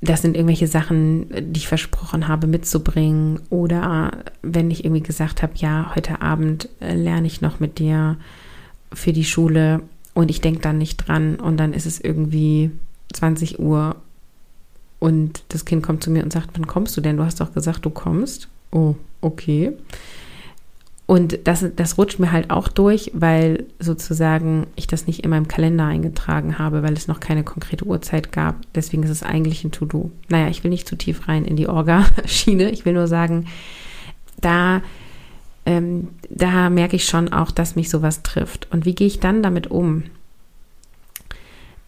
das 0.00 0.22
sind 0.22 0.34
irgendwelche 0.34 0.68
Sachen, 0.68 1.52
die 1.52 1.58
ich 1.60 1.68
versprochen 1.68 2.28
habe 2.28 2.46
mitzubringen. 2.46 3.40
Oder 3.50 4.24
wenn 4.40 4.70
ich 4.70 4.86
irgendwie 4.86 5.02
gesagt 5.02 5.42
habe, 5.42 5.52
ja, 5.56 5.92
heute 5.94 6.22
Abend 6.22 6.70
äh, 6.80 6.94
lerne 6.94 7.26
ich 7.26 7.42
noch 7.42 7.60
mit 7.60 7.78
dir 7.78 8.16
für 8.94 9.12
die 9.12 9.26
Schule 9.26 9.82
und 10.18 10.32
ich 10.32 10.40
denke 10.40 10.60
dann 10.60 10.78
nicht 10.78 10.96
dran 10.96 11.36
und 11.36 11.58
dann 11.58 11.72
ist 11.72 11.86
es 11.86 12.00
irgendwie 12.00 12.72
20 13.12 13.60
Uhr 13.60 13.94
und 14.98 15.44
das 15.50 15.64
Kind 15.64 15.84
kommt 15.84 16.02
zu 16.02 16.10
mir 16.10 16.24
und 16.24 16.32
sagt, 16.32 16.48
wann 16.54 16.66
kommst 16.66 16.96
du 16.96 17.00
denn? 17.00 17.18
Du 17.18 17.24
hast 17.24 17.40
doch 17.40 17.54
gesagt, 17.54 17.84
du 17.84 17.90
kommst. 17.90 18.48
Oh, 18.72 18.96
okay. 19.20 19.74
Und 21.06 21.38
das, 21.44 21.64
das 21.76 21.98
rutscht 21.98 22.18
mir 22.18 22.32
halt 22.32 22.50
auch 22.50 22.66
durch, 22.66 23.12
weil 23.14 23.66
sozusagen 23.78 24.66
ich 24.74 24.88
das 24.88 25.06
nicht 25.06 25.22
in 25.22 25.30
meinem 25.30 25.46
Kalender 25.46 25.84
eingetragen 25.84 26.58
habe, 26.58 26.82
weil 26.82 26.94
es 26.94 27.06
noch 27.06 27.20
keine 27.20 27.44
konkrete 27.44 27.84
Uhrzeit 27.84 28.32
gab. 28.32 28.56
Deswegen 28.74 29.04
ist 29.04 29.10
es 29.10 29.22
eigentlich 29.22 29.62
ein 29.62 29.70
To-Do. 29.70 30.10
Naja, 30.28 30.48
ich 30.48 30.64
will 30.64 30.72
nicht 30.72 30.88
zu 30.88 30.96
tief 30.96 31.28
rein 31.28 31.44
in 31.44 31.54
die 31.54 31.68
Orga-Schiene. 31.68 32.72
Ich 32.72 32.84
will 32.84 32.94
nur 32.94 33.06
sagen, 33.06 33.46
da, 34.40 34.82
ähm, 35.68 36.08
da 36.30 36.70
merke 36.70 36.96
ich 36.96 37.04
schon 37.04 37.32
auch, 37.32 37.50
dass 37.50 37.76
mich 37.76 37.90
sowas 37.90 38.22
trifft. 38.22 38.68
Und 38.72 38.84
wie 38.84 38.94
gehe 38.94 39.06
ich 39.06 39.20
dann 39.20 39.42
damit 39.42 39.70
um? 39.70 40.04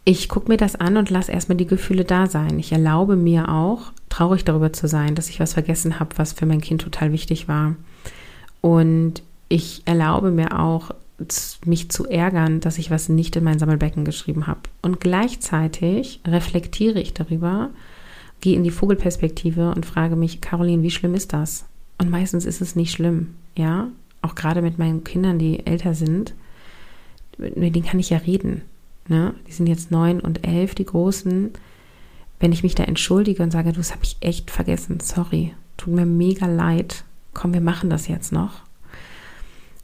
Ich 0.04 0.28
gucke 0.28 0.48
mir 0.48 0.56
das 0.56 0.76
an 0.76 0.96
und 0.96 1.10
lasse 1.10 1.32
erstmal 1.32 1.56
die 1.56 1.66
Gefühle 1.66 2.04
da 2.04 2.26
sein. 2.26 2.58
Ich 2.58 2.72
erlaube 2.72 3.16
mir 3.16 3.48
auch, 3.48 3.92
traurig 4.08 4.44
darüber 4.44 4.72
zu 4.72 4.88
sein, 4.88 5.14
dass 5.14 5.28
ich 5.28 5.40
was 5.40 5.54
vergessen 5.54 5.98
habe, 5.98 6.16
was 6.16 6.32
für 6.32 6.46
mein 6.46 6.60
Kind 6.60 6.82
total 6.82 7.12
wichtig 7.12 7.48
war 7.48 7.76
und 8.60 9.22
ich 9.48 9.82
erlaube 9.86 10.30
mir 10.30 10.58
auch, 10.58 10.90
mich 11.66 11.90
zu 11.90 12.06
ärgern, 12.06 12.60
dass 12.60 12.78
ich 12.78 12.90
was 12.90 13.10
nicht 13.10 13.36
in 13.36 13.44
mein 13.44 13.58
Sammelbecken 13.58 14.06
geschrieben 14.06 14.46
habe. 14.46 14.60
Und 14.80 15.00
gleichzeitig 15.00 16.20
reflektiere 16.26 16.98
ich 16.98 17.12
darüber, 17.12 17.70
gehe 18.40 18.56
in 18.56 18.64
die 18.64 18.70
Vogelperspektive 18.70 19.70
und 19.74 19.84
frage 19.84 20.16
mich, 20.16 20.40
Caroline, 20.40 20.82
wie 20.82 20.90
schlimm 20.90 21.14
ist 21.14 21.34
das? 21.34 21.66
Und 22.00 22.10
meistens 22.10 22.46
ist 22.46 22.62
es 22.62 22.76
nicht 22.76 22.92
schlimm, 22.92 23.34
ja. 23.56 23.88
Auch 24.22 24.34
gerade 24.34 24.62
mit 24.62 24.78
meinen 24.78 25.04
Kindern, 25.04 25.38
die 25.38 25.66
älter 25.66 25.94
sind, 25.94 26.34
mit 27.36 27.76
denen 27.76 27.84
kann 27.84 28.00
ich 28.00 28.10
ja 28.10 28.18
reden. 28.18 28.62
Ne? 29.06 29.34
Die 29.46 29.52
sind 29.52 29.66
jetzt 29.66 29.90
neun 29.90 30.20
und 30.20 30.46
elf, 30.46 30.74
die 30.74 30.86
Großen. 30.86 31.50
Wenn 32.38 32.52
ich 32.52 32.62
mich 32.62 32.74
da 32.74 32.84
entschuldige 32.84 33.42
und 33.42 33.50
sage, 33.50 33.72
du, 33.72 33.78
das 33.78 33.92
habe 33.92 34.02
ich 34.02 34.16
echt 34.20 34.50
vergessen, 34.50 35.00
sorry, 35.00 35.52
tut 35.76 35.94
mir 35.94 36.06
mega 36.06 36.46
leid, 36.46 37.04
komm, 37.34 37.52
wir 37.52 37.60
machen 37.60 37.90
das 37.90 38.08
jetzt 38.08 38.32
noch, 38.32 38.62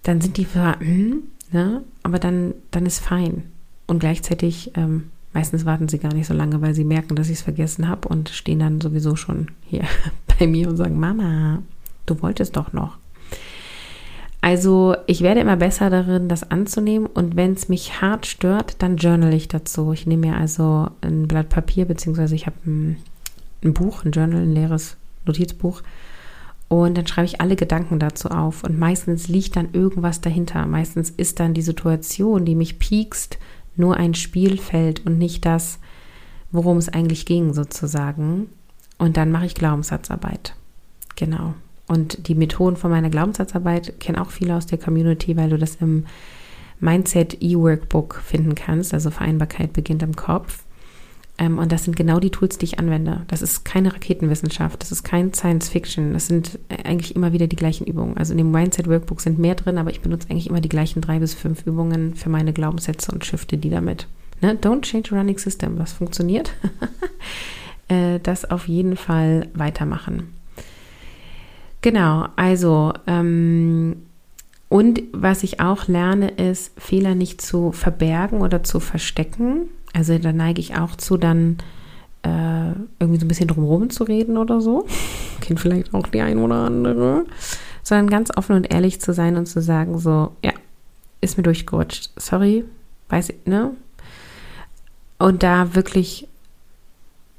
dann 0.02 0.22
sind 0.22 0.38
die 0.38 0.46
für, 0.46 0.79
hm, 0.81 1.22
ne? 1.52 1.83
aber 2.02 2.18
dann, 2.18 2.55
dann 2.70 2.87
ist 2.87 3.00
fein. 3.00 3.42
Und 3.87 3.98
gleichzeitig, 3.98 4.70
ähm, 4.74 5.11
meistens 5.35 5.66
warten 5.66 5.88
sie 5.88 5.98
gar 5.98 6.14
nicht 6.14 6.26
so 6.26 6.35
lange, 6.35 6.62
weil 6.62 6.74
sie 6.74 6.85
merken, 6.85 7.14
dass 7.14 7.29
ich 7.29 7.38
es 7.38 7.42
vergessen 7.42 7.88
habe 7.88 8.09
und 8.09 8.31
stehen 8.31 8.61
dann 8.61 8.81
sowieso 8.81 9.16
schon 9.16 9.48
hier 9.66 9.85
bei 10.38 10.46
mir 10.46 10.68
und 10.68 10.79
sagen, 10.79 10.98
Mama, 10.98 11.62
du 12.06 12.22
wolltest 12.22 12.56
doch 12.56 12.72
noch. 12.72 12.98
Also 14.40 14.96
ich 15.06 15.22
werde 15.22 15.40
immer 15.40 15.56
besser 15.56 15.90
darin, 15.90 16.28
das 16.28 16.50
anzunehmen 16.50 17.06
und 17.06 17.36
wenn 17.36 17.54
es 17.54 17.68
mich 17.68 18.00
hart 18.00 18.26
stört, 18.26 18.80
dann 18.80 18.96
journal 18.96 19.34
ich 19.34 19.48
dazu. 19.48 19.92
Ich 19.92 20.06
nehme 20.06 20.28
mir 20.28 20.36
also 20.36 20.88
ein 21.00 21.26
Blatt 21.26 21.48
Papier, 21.48 21.84
beziehungsweise 21.84 22.34
ich 22.34 22.46
habe 22.46 22.56
ein, 22.64 22.96
ein 23.64 23.74
Buch, 23.74 24.04
ein 24.04 24.12
Journal, 24.12 24.42
ein 24.42 24.54
leeres 24.54 24.96
Notizbuch 25.24 25.82
und 26.68 26.98
dann 26.98 27.06
schreibe 27.06 27.26
ich 27.26 27.40
alle 27.40 27.56
Gedanken 27.56 27.98
dazu 27.98 28.28
auf. 28.28 28.64
Und 28.64 28.78
meistens 28.78 29.28
liegt 29.28 29.56
dann 29.56 29.68
irgendwas 29.72 30.20
dahinter. 30.20 30.66
Meistens 30.66 31.10
ist 31.10 31.38
dann 31.38 31.54
die 31.54 31.62
Situation, 31.62 32.44
die 32.44 32.54
mich 32.54 32.78
piekst, 32.78 33.38
nur 33.76 33.96
ein 33.96 34.14
Spielfeld 34.14 35.06
und 35.06 35.18
nicht 35.18 35.44
das, 35.44 35.78
worum 36.50 36.78
es 36.78 36.88
eigentlich 36.88 37.26
ging, 37.26 37.52
sozusagen. 37.52 38.48
Und 38.98 39.16
dann 39.16 39.30
mache 39.30 39.46
ich 39.46 39.54
Glaubenssatzarbeit. 39.54 40.54
Genau. 41.14 41.54
Und 41.88 42.29
die 42.29 42.35
Methoden 42.35 42.77
von 42.77 42.90
meiner 42.90 43.11
Glaubenssatzarbeit 43.11 44.01
kennen 44.01 44.18
auch 44.18 44.31
viele 44.31 44.57
aus 44.57 44.66
der 44.66 44.79
Community, 44.79 45.37
weil 45.37 45.51
du 45.51 45.59
das 45.59 45.77
im 45.77 46.07
Mindset 46.81 47.40
E-Workbook 47.40 48.20
finden 48.25 48.55
kannst. 48.55 48.92
Also 48.92 49.11
Vereinbarkeit 49.11 49.72
beginnt 49.72 50.03
im 50.03 50.16
Kopf. 50.16 50.64
Ähm, 51.38 51.59
und 51.59 51.70
das 51.70 51.85
sind 51.85 51.96
genau 51.96 52.18
die 52.18 52.31
Tools, 52.31 52.59
die 52.59 52.64
ich 52.64 52.79
anwende. 52.79 53.22
Das 53.29 53.42
ist 53.42 53.64
keine 53.64 53.92
Raketenwissenschaft, 53.92 54.81
das 54.81 54.90
ist 54.90 55.03
kein 55.03 55.35
Science 55.35 55.68
Fiction. 55.68 56.12
Das 56.12 56.27
sind 56.27 56.59
äh, 56.68 56.83
eigentlich 56.85 57.14
immer 57.14 57.33
wieder 57.33 57.46
die 57.46 57.57
gleichen 57.57 57.87
Übungen. 57.87 58.16
Also 58.16 58.33
in 58.33 58.38
dem 58.38 58.51
Mindset 58.51 58.88
Workbook 58.88 59.20
sind 59.20 59.38
mehr 59.38 59.55
drin, 59.55 59.79
aber 59.79 59.90
ich 59.90 60.01
benutze 60.01 60.31
eigentlich 60.31 60.49
immer 60.49 60.61
die 60.61 60.68
gleichen 60.68 61.03
drei 61.03 61.18
bis 61.18 61.35
fünf 61.35 61.66
Übungen 61.66 62.14
für 62.14 62.31
meine 62.31 62.53
Glaubenssätze 62.53 63.12
und 63.12 63.25
shifte 63.25 63.59
die 63.59 63.70
damit. 63.70 64.07
Ne? 64.40 64.55
Don't 64.55 64.83
change 64.83 65.14
running 65.14 65.38
system. 65.38 65.79
Was 65.79 65.92
funktioniert? 65.92 66.53
äh, 67.88 68.18
das 68.22 68.51
auf 68.51 68.66
jeden 68.68 68.96
Fall 68.96 69.49
weitermachen. 69.55 70.33
Genau, 71.87 72.27
also 72.35 72.94
ähm, 73.07 74.07
und 74.68 75.03
was 75.12 75.44
ich 75.44 75.61
auch 75.61 75.87
lerne, 75.87 76.31
ist, 76.31 76.72
Fehler 76.81 77.14
nicht 77.14 77.40
zu 77.40 77.70
verbergen 77.70 78.40
oder 78.40 78.64
zu 78.64 78.81
verstecken, 78.81 79.68
also 79.94 80.18
da 80.18 80.33
neige 80.33 80.61
ich 80.61 80.77
auch 80.77 80.96
zu, 80.96 81.16
dann 81.16 81.59
äh, 82.25 82.72
irgendwie 82.99 83.20
so 83.20 83.25
ein 83.25 83.29
bisschen 83.29 83.46
drumherum 83.46 83.90
zu 83.90 84.03
reden 84.03 84.37
oder 84.37 84.61
so. 84.61 84.85
Kennt 85.40 85.61
vielleicht 85.61 85.94
auch 85.94 86.09
die 86.09 86.22
ein 86.22 86.38
oder 86.38 86.57
andere. 86.57 87.25
Sondern 87.85 88.11
ganz 88.11 88.37
offen 88.37 88.57
und 88.57 88.64
ehrlich 88.64 89.01
zu 89.01 89.12
sein 89.12 89.37
und 89.37 89.46
zu 89.46 89.62
sagen, 89.62 89.96
so, 90.01 90.33
ja, 90.44 90.55
ist 91.20 91.37
mir 91.37 91.44
durchgerutscht. 91.44 92.11
Sorry, 92.16 92.64
weiß 93.11 93.29
ich, 93.29 93.46
ne? 93.46 93.77
Und 95.18 95.44
da 95.44 95.77
wirklich, 95.77 96.27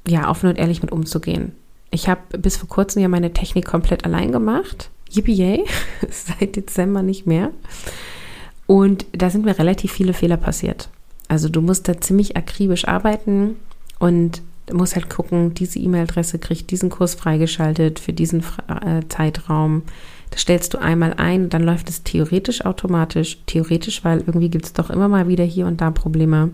ja, 0.06 0.30
offen 0.30 0.48
und 0.48 0.56
ehrlich 0.56 0.80
mit 0.80 0.90
umzugehen. 0.90 1.52
Ich 1.90 2.08
habe 2.08 2.38
bis 2.38 2.56
vor 2.56 2.68
kurzem 2.68 3.02
ja 3.02 3.08
meine 3.08 3.32
Technik 3.32 3.66
komplett 3.66 4.04
allein 4.04 4.32
gemacht. 4.32 4.90
Yippie, 5.10 5.64
seit 6.10 6.56
Dezember 6.56 7.02
nicht 7.02 7.26
mehr. 7.26 7.50
Und 8.66 9.06
da 9.12 9.30
sind 9.30 9.44
mir 9.44 9.58
relativ 9.58 9.92
viele 9.92 10.12
Fehler 10.12 10.36
passiert. 10.36 10.90
Also 11.28 11.48
du 11.48 11.62
musst 11.62 11.88
da 11.88 12.00
ziemlich 12.00 12.36
akribisch 12.36 12.86
arbeiten 12.86 13.56
und 13.98 14.42
musst 14.72 14.94
halt 14.94 15.08
gucken, 15.08 15.54
diese 15.54 15.78
E-Mail-Adresse 15.78 16.38
kriegt 16.38 16.70
diesen 16.70 16.90
Kurs 16.90 17.14
freigeschaltet 17.14 17.98
für 17.98 18.12
diesen 18.12 18.40
äh, 18.68 19.02
Zeitraum. 19.08 19.82
Das 20.30 20.42
stellst 20.42 20.74
du 20.74 20.78
einmal 20.78 21.14
ein, 21.14 21.48
dann 21.48 21.62
läuft 21.62 21.88
es 21.88 22.02
theoretisch 22.02 22.64
automatisch. 22.64 23.38
Theoretisch, 23.46 24.04
weil 24.04 24.18
irgendwie 24.18 24.50
gibt 24.50 24.66
es 24.66 24.72
doch 24.74 24.90
immer 24.90 25.08
mal 25.08 25.28
wieder 25.28 25.44
hier 25.44 25.66
und 25.66 25.80
da 25.80 25.90
Probleme. 25.90 26.50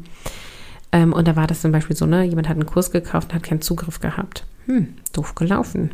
Ähm, 0.94 1.12
und 1.12 1.26
da 1.26 1.34
war 1.34 1.48
das 1.48 1.60
zum 1.60 1.72
Beispiel 1.72 1.96
so, 1.96 2.06
ne, 2.06 2.22
jemand 2.22 2.48
hat 2.48 2.54
einen 2.54 2.66
Kurs 2.66 2.92
gekauft 2.92 3.30
und 3.30 3.34
hat 3.34 3.42
keinen 3.42 3.60
Zugriff 3.60 3.98
gehabt. 3.98 4.44
Hm, 4.66 4.94
doof 5.12 5.34
gelaufen. 5.34 5.90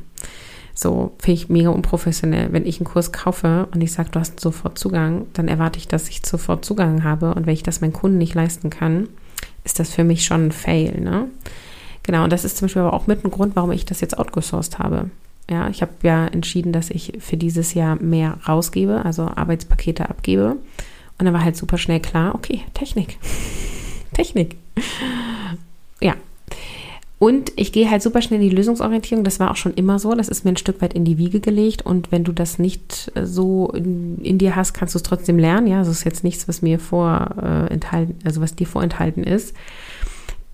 So, 0.75 1.15
finde 1.19 1.41
ich 1.41 1.49
mega 1.49 1.71
unprofessionell. 1.71 2.53
Wenn 2.53 2.67
ich 2.67 2.79
einen 2.79 2.87
Kurs 2.87 3.11
kaufe 3.11 3.67
und 3.73 3.81
ich 3.81 3.93
sage, 3.93 4.11
du 4.11 4.21
hast 4.21 4.39
sofort 4.41 4.79
Zugang, 4.79 5.27
dann 5.33 5.49
erwarte 5.49 5.79
ich, 5.79 5.89
dass 5.89 6.11
ich 6.11 6.21
sofort 6.25 6.67
Zugang 6.67 7.03
habe. 7.03 7.35
Und 7.35 7.47
wenn 7.47 7.55
ich 7.55 7.63
das 7.63 7.81
meinen 7.81 7.95
Kunden 7.95 8.19
nicht 8.19 8.35
leisten 8.35 8.69
kann, 8.69 9.09
ist 9.65 9.79
das 9.79 9.91
für 9.91 10.05
mich 10.05 10.27
schon 10.27 10.49
ein 10.49 10.53
Fail. 10.53 11.01
Ne? 11.01 11.29
Genau, 12.03 12.25
und 12.25 12.31
das 12.31 12.45
ist 12.45 12.59
zum 12.59 12.67
Beispiel 12.67 12.83
aber 12.83 12.93
auch 12.93 13.07
mit 13.07 13.25
ein 13.25 13.31
Grund, 13.31 13.57
warum 13.57 13.73
ich 13.73 13.87
das 13.87 14.03
jetzt 14.03 14.19
outgesourced 14.19 14.79
habe. 14.79 15.11
Ja, 15.51 15.71
ich 15.71 15.81
habe 15.81 15.93
ja 16.03 16.27
entschieden, 16.27 16.73
dass 16.73 16.91
ich 16.91 17.15
für 17.21 17.39
dieses 17.39 17.73
Jahr 17.73 17.97
mehr 17.97 18.39
rausgebe, 18.47 19.03
also 19.03 19.23
Arbeitspakete 19.23 20.11
abgebe. 20.11 20.57
Und 21.19 21.25
dann 21.25 21.33
war 21.33 21.43
halt 21.43 21.57
super 21.57 21.79
schnell 21.79 22.01
klar, 22.01 22.35
okay, 22.35 22.61
Technik. 22.75 23.19
Technik. 24.13 24.57
Ja, 26.03 26.15
und 27.21 27.53
ich 27.57 27.71
gehe 27.71 27.91
halt 27.91 28.01
super 28.01 28.23
schnell 28.23 28.41
in 28.41 28.49
die 28.49 28.57
Lösungsorientierung. 28.57 29.25
Das 29.25 29.39
war 29.39 29.51
auch 29.51 29.57
schon 29.57 29.75
immer 29.75 29.99
so. 29.99 30.15
Das 30.15 30.31
ist 30.31 30.47
mir 30.47 30.53
ein 30.53 30.57
Stück 30.57 30.81
weit 30.81 30.95
in 30.95 31.05
die 31.05 31.19
Wiege 31.19 31.41
gelegt. 31.41 31.83
Und 31.83 32.11
wenn 32.11 32.25
du 32.25 32.33
das 32.33 32.59
nicht 32.59 33.13
äh, 33.15 33.27
so 33.27 33.69
in, 33.73 34.17
in 34.25 34.39
dir 34.39 34.57
hast, 34.57 34.73
kannst 34.73 34.95
du 34.95 34.97
es 34.97 35.03
trotzdem 35.03 35.39
lernen. 35.39 35.67
Ja, 35.67 35.81
das 35.81 35.89
ist 35.89 36.05
jetzt 36.05 36.25
nichts, 36.25 36.49
was 36.49 36.63
mir 36.63 36.79
vorenthalten, 36.79 38.21
äh, 38.21 38.25
also 38.25 38.41
was 38.41 38.57
dir 38.57 38.67
vorenthalten 38.67 39.23
ist. 39.23 39.55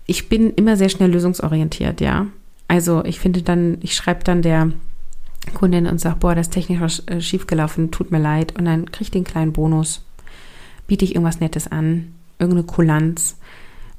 Ich 0.07 0.27
bin 0.27 0.51
immer 0.55 0.75
sehr 0.75 0.89
schnell 0.89 1.09
lösungsorientiert, 1.09 2.01
ja. 2.01 2.27
Also 2.67 3.01
ich 3.05 3.21
finde 3.21 3.43
dann, 3.43 3.77
ich 3.79 3.95
schreibe 3.95 4.25
dann 4.25 4.41
der 4.41 4.73
Kundin 5.53 5.87
und 5.87 6.01
sage, 6.01 6.17
boah, 6.19 6.35
das 6.35 6.47
ist 6.47 6.53
technisch 6.53 7.01
äh, 7.05 7.21
schiefgelaufen, 7.21 7.91
tut 7.91 8.11
mir 8.11 8.19
leid. 8.19 8.57
Und 8.59 8.65
dann 8.65 8.91
kriege 8.91 9.03
ich 9.03 9.11
den 9.11 9.23
kleinen 9.23 9.53
Bonus, 9.53 10.03
biete 10.85 11.05
ich 11.05 11.15
irgendwas 11.15 11.39
Nettes 11.39 11.71
an, 11.71 12.13
irgendeine 12.39 12.67
Kulanz 12.67 13.37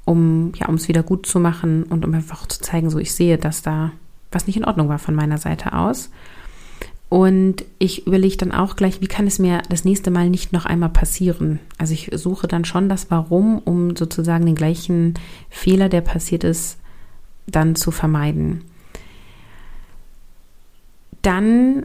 um 0.09 0.53
ja, 0.55 0.69
um 0.69 0.77
es 0.77 0.89
wieder 0.89 1.03
gut 1.03 1.27
zu 1.27 1.39
machen 1.39 1.83
und 1.83 2.03
um 2.07 2.15
einfach 2.15 2.47
zu 2.47 2.61
zeigen, 2.61 2.89
so 2.89 2.99
ich 2.99 3.13
sehe, 3.13 3.37
dass 3.37 3.61
da 3.61 3.93
was 4.31 4.47
nicht 4.47 4.57
in 4.57 4.65
Ordnung 4.65 4.89
war 4.89 4.99
von 4.99 5.15
meiner 5.15 5.37
Seite 5.37 5.75
aus. 5.75 6.11
Und 7.11 7.65
ich 7.79 8.07
überlege 8.07 8.39
dann 8.39 8.53
auch 8.53 8.75
gleich, 8.75 9.03
wie 9.03 9.07
kann 9.07 9.27
es 9.27 9.39
mir 9.39 9.61
das 9.69 9.85
nächste 9.85 10.11
Mal 10.11 10.31
nicht 10.31 10.53
noch 10.53 10.65
einmal 10.65 10.89
passieren? 10.89 11.61
Also 11.77 11.93
ich 11.93 12.11
suche 12.15 12.49
dann 12.49 12.65
schon 12.65 12.89
das 12.89 13.11
Warum, 13.11 13.59
um 13.59 13.97
sozusagen 13.97 14.47
den 14.47 14.55
gleichen 14.55 15.13
Fehler, 15.51 15.91
der 15.91 16.01
passiert 16.01 16.43
ist, 16.43 16.79
dann 17.47 17.77
zu 17.77 17.91
vermeiden. 17.91 18.65
Dann 21.21 21.85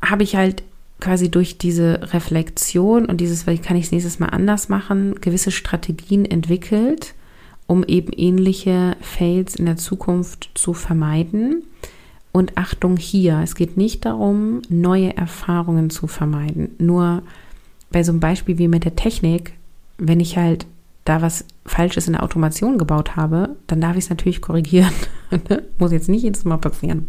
habe 0.00 0.22
ich 0.22 0.36
halt 0.36 0.62
quasi 1.00 1.30
durch 1.30 1.58
diese 1.58 2.12
Reflexion 2.12 3.06
und 3.06 3.20
dieses, 3.20 3.46
wie 3.46 3.58
kann 3.58 3.76
ich 3.76 3.86
es 3.86 3.92
nächstes 3.92 4.18
Mal 4.18 4.28
anders 4.28 4.68
machen, 4.68 5.16
gewisse 5.20 5.50
Strategien 5.50 6.24
entwickelt, 6.24 7.14
um 7.66 7.84
eben 7.84 8.12
ähnliche 8.12 8.96
Fails 9.00 9.56
in 9.56 9.66
der 9.66 9.76
Zukunft 9.76 10.50
zu 10.54 10.74
vermeiden. 10.74 11.62
Und 12.32 12.56
Achtung 12.56 12.96
hier, 12.96 13.40
es 13.42 13.54
geht 13.54 13.76
nicht 13.76 14.04
darum, 14.04 14.62
neue 14.68 15.16
Erfahrungen 15.16 15.90
zu 15.90 16.06
vermeiden. 16.06 16.70
Nur 16.78 17.22
bei 17.90 18.04
so 18.04 18.12
einem 18.12 18.20
Beispiel 18.20 18.58
wie 18.58 18.68
mit 18.68 18.84
der 18.84 18.96
Technik, 18.96 19.54
wenn 19.98 20.20
ich 20.20 20.36
halt 20.36 20.66
da 21.04 21.22
was 21.22 21.44
Falsches 21.66 22.06
in 22.06 22.12
der 22.12 22.22
Automation 22.22 22.78
gebaut 22.78 23.16
habe, 23.16 23.56
dann 23.66 23.80
darf 23.80 23.96
ich 23.96 24.04
es 24.04 24.10
natürlich 24.10 24.40
korrigieren. 24.40 24.92
Muss 25.78 25.92
jetzt 25.92 26.08
nicht 26.08 26.22
jedes 26.22 26.44
Mal 26.44 26.58
passieren. 26.58 27.08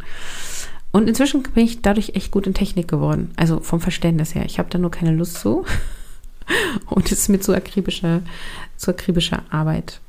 Und 0.92 1.08
inzwischen 1.08 1.44
bin 1.44 1.66
ich 1.66 1.82
dadurch 1.82 2.16
echt 2.16 2.32
gut 2.32 2.48
in 2.48 2.54
Technik 2.54 2.88
geworden. 2.88 3.32
Also 3.38 3.60
vom 3.62 3.80
Verständnis 3.80 4.36
her. 4.36 4.46
Ich 4.46 4.60
habe 4.60 4.70
da 4.70 4.78
nur 4.78 4.92
keine 4.92 5.16
Lust 5.16 5.36
zu. 5.36 5.66
Und 6.88 7.12
es 7.12 7.20
ist 7.20 7.30
mir 7.30 7.40
zu 7.40 7.54
akribischer, 7.54 8.22
zu 8.76 8.92
akribischer 8.92 9.44
Arbeit. 9.50 10.02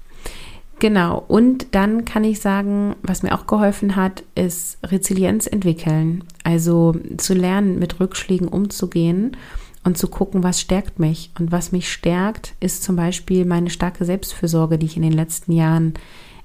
Genau. 0.81 1.25
Und 1.29 1.77
dann 1.77 2.05
kann 2.05 2.25
ich 2.25 2.41
sagen, 2.41 2.97
was 3.03 3.23
mir 3.23 3.35
auch 3.35 3.47
geholfen 3.47 3.95
hat, 3.95 4.25
ist 4.35 4.79
Resilienz 4.83 5.47
entwickeln. 5.47 6.25
Also 6.43 6.97
zu 7.19 7.35
lernen, 7.35 7.79
mit 7.79 8.01
Rückschlägen 8.01 8.49
umzugehen 8.49 9.37
und 9.85 9.97
zu 9.97 10.09
gucken, 10.09 10.43
was 10.43 10.61
stärkt 10.61 10.99
mich. 10.99 11.31
Und 11.39 11.53
was 11.53 11.71
mich 11.71 11.93
stärkt, 11.93 12.55
ist 12.59 12.83
zum 12.83 12.97
Beispiel 12.97 13.45
meine 13.45 13.71
starke 13.71 14.05
Selbstfürsorge, 14.05 14.79
die 14.79 14.87
ich 14.87 14.97
in 14.97 15.03
den 15.03 15.13
letzten 15.13 15.53
Jahren 15.53 15.95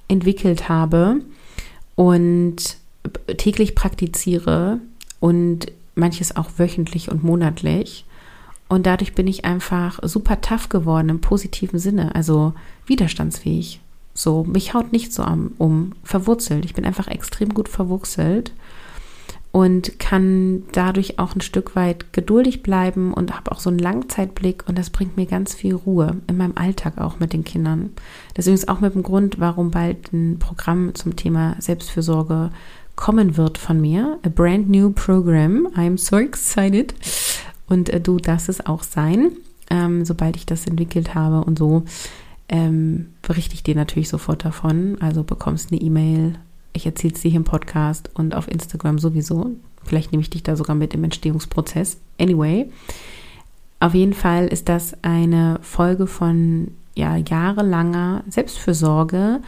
entwickelt 0.06 0.68
habe. 0.68 1.22
Und 1.96 2.76
täglich 3.36 3.74
praktiziere 3.74 4.80
und 5.20 5.66
manches 5.94 6.36
auch 6.36 6.50
wöchentlich 6.56 7.10
und 7.10 7.22
monatlich. 7.22 8.04
Und 8.68 8.86
dadurch 8.86 9.14
bin 9.14 9.26
ich 9.26 9.44
einfach 9.44 9.98
super 10.02 10.40
tough 10.40 10.68
geworden 10.68 11.08
im 11.08 11.20
positiven 11.20 11.78
Sinne, 11.78 12.14
also 12.14 12.52
widerstandsfähig. 12.86 13.80
So, 14.14 14.44
mich 14.44 14.74
haut 14.74 14.92
nicht 14.92 15.12
so 15.12 15.24
um, 15.58 15.92
verwurzelt. 16.02 16.64
Ich 16.64 16.74
bin 16.74 16.84
einfach 16.84 17.08
extrem 17.08 17.54
gut 17.54 17.68
verwurzelt 17.68 18.52
und 19.52 19.98
kann 19.98 20.64
dadurch 20.72 21.18
auch 21.18 21.34
ein 21.34 21.40
Stück 21.40 21.74
weit 21.74 22.12
geduldig 22.12 22.62
bleiben 22.62 23.14
und 23.14 23.34
habe 23.34 23.50
auch 23.50 23.60
so 23.60 23.70
einen 23.70 23.78
Langzeitblick 23.78 24.64
und 24.68 24.76
das 24.76 24.90
bringt 24.90 25.16
mir 25.16 25.26
ganz 25.26 25.54
viel 25.54 25.74
Ruhe 25.74 26.16
in 26.26 26.36
meinem 26.36 26.56
Alltag 26.56 26.98
auch 26.98 27.18
mit 27.18 27.32
den 27.32 27.44
Kindern. 27.44 27.90
Deswegen 28.36 28.54
ist 28.54 28.68
auch 28.68 28.80
mit 28.80 28.94
dem 28.94 29.02
Grund, 29.02 29.40
warum 29.40 29.70
bald 29.70 30.12
ein 30.12 30.38
Programm 30.38 30.94
zum 30.94 31.16
Thema 31.16 31.56
Selbstfürsorge 31.60 32.50
kommen 32.98 33.36
wird 33.36 33.58
von 33.58 33.80
mir. 33.80 34.18
A 34.24 34.28
brand 34.28 34.68
new 34.68 34.90
program. 34.90 35.68
I'm 35.76 35.96
so 35.96 36.18
excited. 36.18 36.94
Und 37.68 37.88
äh, 37.88 38.00
du 38.00 38.18
darfst 38.18 38.48
es 38.48 38.66
auch 38.66 38.82
sein, 38.82 39.30
ähm, 39.70 40.04
sobald 40.04 40.36
ich 40.36 40.46
das 40.46 40.66
entwickelt 40.66 41.14
habe. 41.14 41.44
Und 41.44 41.58
so 41.58 41.84
ähm, 42.48 43.14
berichte 43.22 43.54
ich 43.54 43.62
dir 43.62 43.76
natürlich 43.76 44.08
sofort 44.08 44.44
davon. 44.44 44.98
Also 45.00 45.22
bekommst 45.22 45.70
eine 45.70 45.80
E-Mail. 45.80 46.34
Ich 46.72 46.86
erzähle 46.86 47.14
es 47.14 47.20
dir 47.20 47.30
hier 47.30 47.38
im 47.38 47.44
Podcast 47.44 48.10
und 48.14 48.34
auf 48.34 48.48
Instagram 48.48 48.98
sowieso. 48.98 49.52
Vielleicht 49.84 50.10
nehme 50.10 50.22
ich 50.22 50.30
dich 50.30 50.42
da 50.42 50.56
sogar 50.56 50.74
mit 50.74 50.92
im 50.92 51.04
Entstehungsprozess. 51.04 51.98
Anyway, 52.20 52.68
auf 53.78 53.94
jeden 53.94 54.12
Fall 54.12 54.48
ist 54.48 54.68
das 54.68 54.96
eine 55.02 55.60
Folge 55.62 56.08
von 56.08 56.72
ja, 56.96 57.16
jahrelanger 57.16 58.24
Selbstfürsorge 58.28 59.40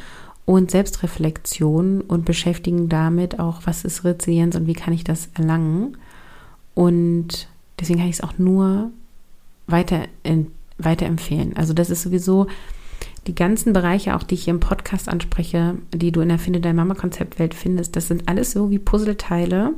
und 0.44 0.70
Selbstreflexion 0.70 2.00
und 2.00 2.24
beschäftigen 2.24 2.88
damit 2.88 3.38
auch, 3.38 3.62
was 3.64 3.84
ist 3.84 4.04
Resilienz 4.04 4.56
und 4.56 4.66
wie 4.66 4.72
kann 4.72 4.92
ich 4.92 5.04
das 5.04 5.28
erlangen. 5.34 5.96
Und 6.74 7.48
deswegen 7.78 7.98
kann 8.00 8.08
ich 8.08 8.16
es 8.16 8.22
auch 8.22 8.38
nur 8.38 8.90
weiter, 9.66 10.02
weiterempfehlen. 10.78 11.56
Also 11.56 11.72
das 11.72 11.90
ist 11.90 12.02
sowieso 12.02 12.46
die 13.26 13.34
ganzen 13.34 13.72
Bereiche, 13.72 14.16
auch 14.16 14.22
die 14.22 14.34
ich 14.34 14.48
im 14.48 14.60
Podcast 14.60 15.08
anspreche, 15.08 15.76
die 15.94 16.10
du 16.10 16.20
in 16.20 16.30
der 16.30 16.38
Finde 16.38 16.60
dein 16.60 16.76
Mama 16.76 16.94
Konzeptwelt 16.94 17.54
findest, 17.54 17.94
das 17.94 18.08
sind 18.08 18.28
alles 18.28 18.52
so 18.52 18.70
wie 18.70 18.78
Puzzleteile, 18.78 19.74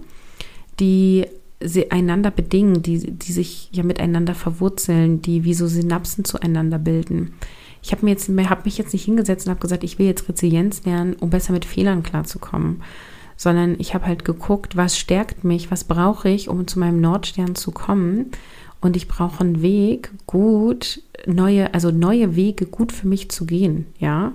die 0.79 1.27
sie 1.61 1.91
einander 1.91 2.31
bedingen, 2.31 2.83
die, 2.83 2.99
die 3.11 3.33
sich 3.33 3.69
ja 3.73 3.83
miteinander 3.83 4.35
verwurzeln, 4.35 5.23
die 5.23 5.45
wie 5.45 5.55
so 5.55 5.67
Synapsen 5.67 6.25
zueinander 6.25 6.79
bilden 6.79 7.35
ich 7.83 7.93
habe 7.93 8.05
mir 8.05 8.13
jetzt, 8.13 8.29
habe 8.29 8.63
mich 8.65 8.79
jetzt 8.79 8.93
nicht 8.93 9.05
hingesetzt 9.05 9.47
und 9.47 9.51
habe 9.51 9.61
gesagt, 9.61 9.85
ich 9.85 9.99
will 9.99 10.07
jetzt 10.07 10.29
Resilienz 10.29 10.85
lernen, 10.85 11.15
um 11.15 11.31
besser 11.31 11.53
mit 11.53 11.65
Fehlern 11.65 12.03
klarzukommen, 12.03 12.83
sondern 13.37 13.75
ich 13.79 13.93
habe 13.95 14.07
halt 14.07 14.25
geguckt, 14.25 14.77
was 14.77 14.97
stärkt 14.97 15.43
mich, 15.43 15.71
was 15.71 15.85
brauche 15.85 16.29
ich, 16.29 16.49
um 16.49 16.67
zu 16.67 16.79
meinem 16.79 17.01
Nordstern 17.01 17.57
zu 17.57 17.73
kommen. 17.73 18.31
Und 18.81 18.97
ich 18.97 19.07
brauche 19.09 19.41
einen 19.41 19.63
Weg, 19.63 20.11
gut 20.27 21.03
neue, 21.27 21.73
also 21.75 21.91
neue 21.91 22.35
Wege 22.35 22.67
gut 22.67 22.93
für 22.93 23.07
mich 23.07 23.31
zu 23.31 23.47
gehen, 23.47 23.87
ja. 23.99 24.33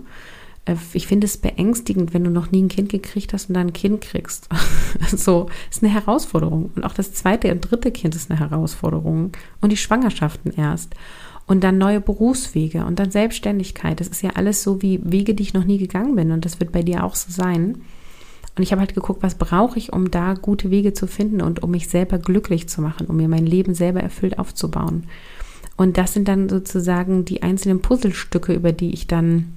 Äh, 0.68 0.76
ich 0.94 1.08
finde 1.08 1.26
es 1.26 1.38
beängstigend, 1.38 2.14
wenn 2.14 2.24
du 2.24 2.30
noch 2.30 2.52
nie 2.52 2.64
ein 2.64 2.70
Kind 2.70 2.90
gekriegt 2.90 3.34
hast 3.34 3.50
und 3.50 3.56
dann 3.56 3.68
ein 3.68 3.74
Kind 3.74 4.02
kriegst. 4.02 4.50
so, 5.16 5.48
ist 5.72 5.84
eine 5.84 5.94
Herausforderung. 5.94 6.72
Und 6.76 6.84
auch 6.84 6.94
das 6.94 7.14
zweite 7.14 7.52
und 7.52 7.62
dritte 7.62 7.92
Kind 7.92 8.16
ist 8.16 8.30
eine 8.30 8.40
Herausforderung. 8.40 9.32
Und 9.62 9.72
die 9.72 9.78
Schwangerschaften 9.78 10.54
erst 10.56 10.96
und 11.48 11.64
dann 11.64 11.78
neue 11.78 12.02
Berufswege 12.02 12.86
und 12.86 13.00
dann 13.00 13.10
Selbstständigkeit. 13.10 14.00
Das 14.00 14.08
ist 14.08 14.22
ja 14.22 14.32
alles 14.36 14.64
so 14.64 14.82
wie 14.82 15.00
Wege, 15.04 15.34
die 15.34 15.44
ich 15.44 15.54
noch 15.54 15.64
nie 15.64 15.78
gegangen 15.78 16.16
bin 16.16 16.32
und 16.32 16.46
das 16.46 16.60
wird 16.60 16.72
bei 16.72 16.84
dir 16.84 17.04
auch 17.04 17.16
so 17.16 17.32
sein. 17.32 17.82
Und 18.56 18.64
ich 18.64 18.72
habe 18.72 18.82
halt 18.82 18.96
geguckt, 18.96 19.24
was 19.24 19.36
brauche 19.36 19.78
ich, 19.78 19.94
um 19.94 20.10
da 20.10 20.34
gute 20.34 20.72
Wege 20.72 20.94
zu 20.94 21.08
finden 21.08 21.42
und 21.42 21.62
um 21.62 21.72
mich 21.72 21.88
selber 21.88 22.18
glücklich 22.18 22.68
zu 22.68 22.82
machen, 22.82 23.08
um 23.08 23.18
mir 23.18 23.28
mein 23.28 23.46
Leben 23.46 23.76
selber 23.76 24.02
erfüllt 24.02 24.40
aufzubauen. 24.40 25.06
Und 25.78 25.98
das 25.98 26.14
sind 26.14 26.28
dann 26.28 26.50
sozusagen 26.50 27.24
die 27.24 27.44
einzelnen 27.44 27.82
Puzzlestücke, 27.82 28.54
über 28.54 28.72
die 28.72 28.94
ich 28.94 29.06
dann 29.06 29.54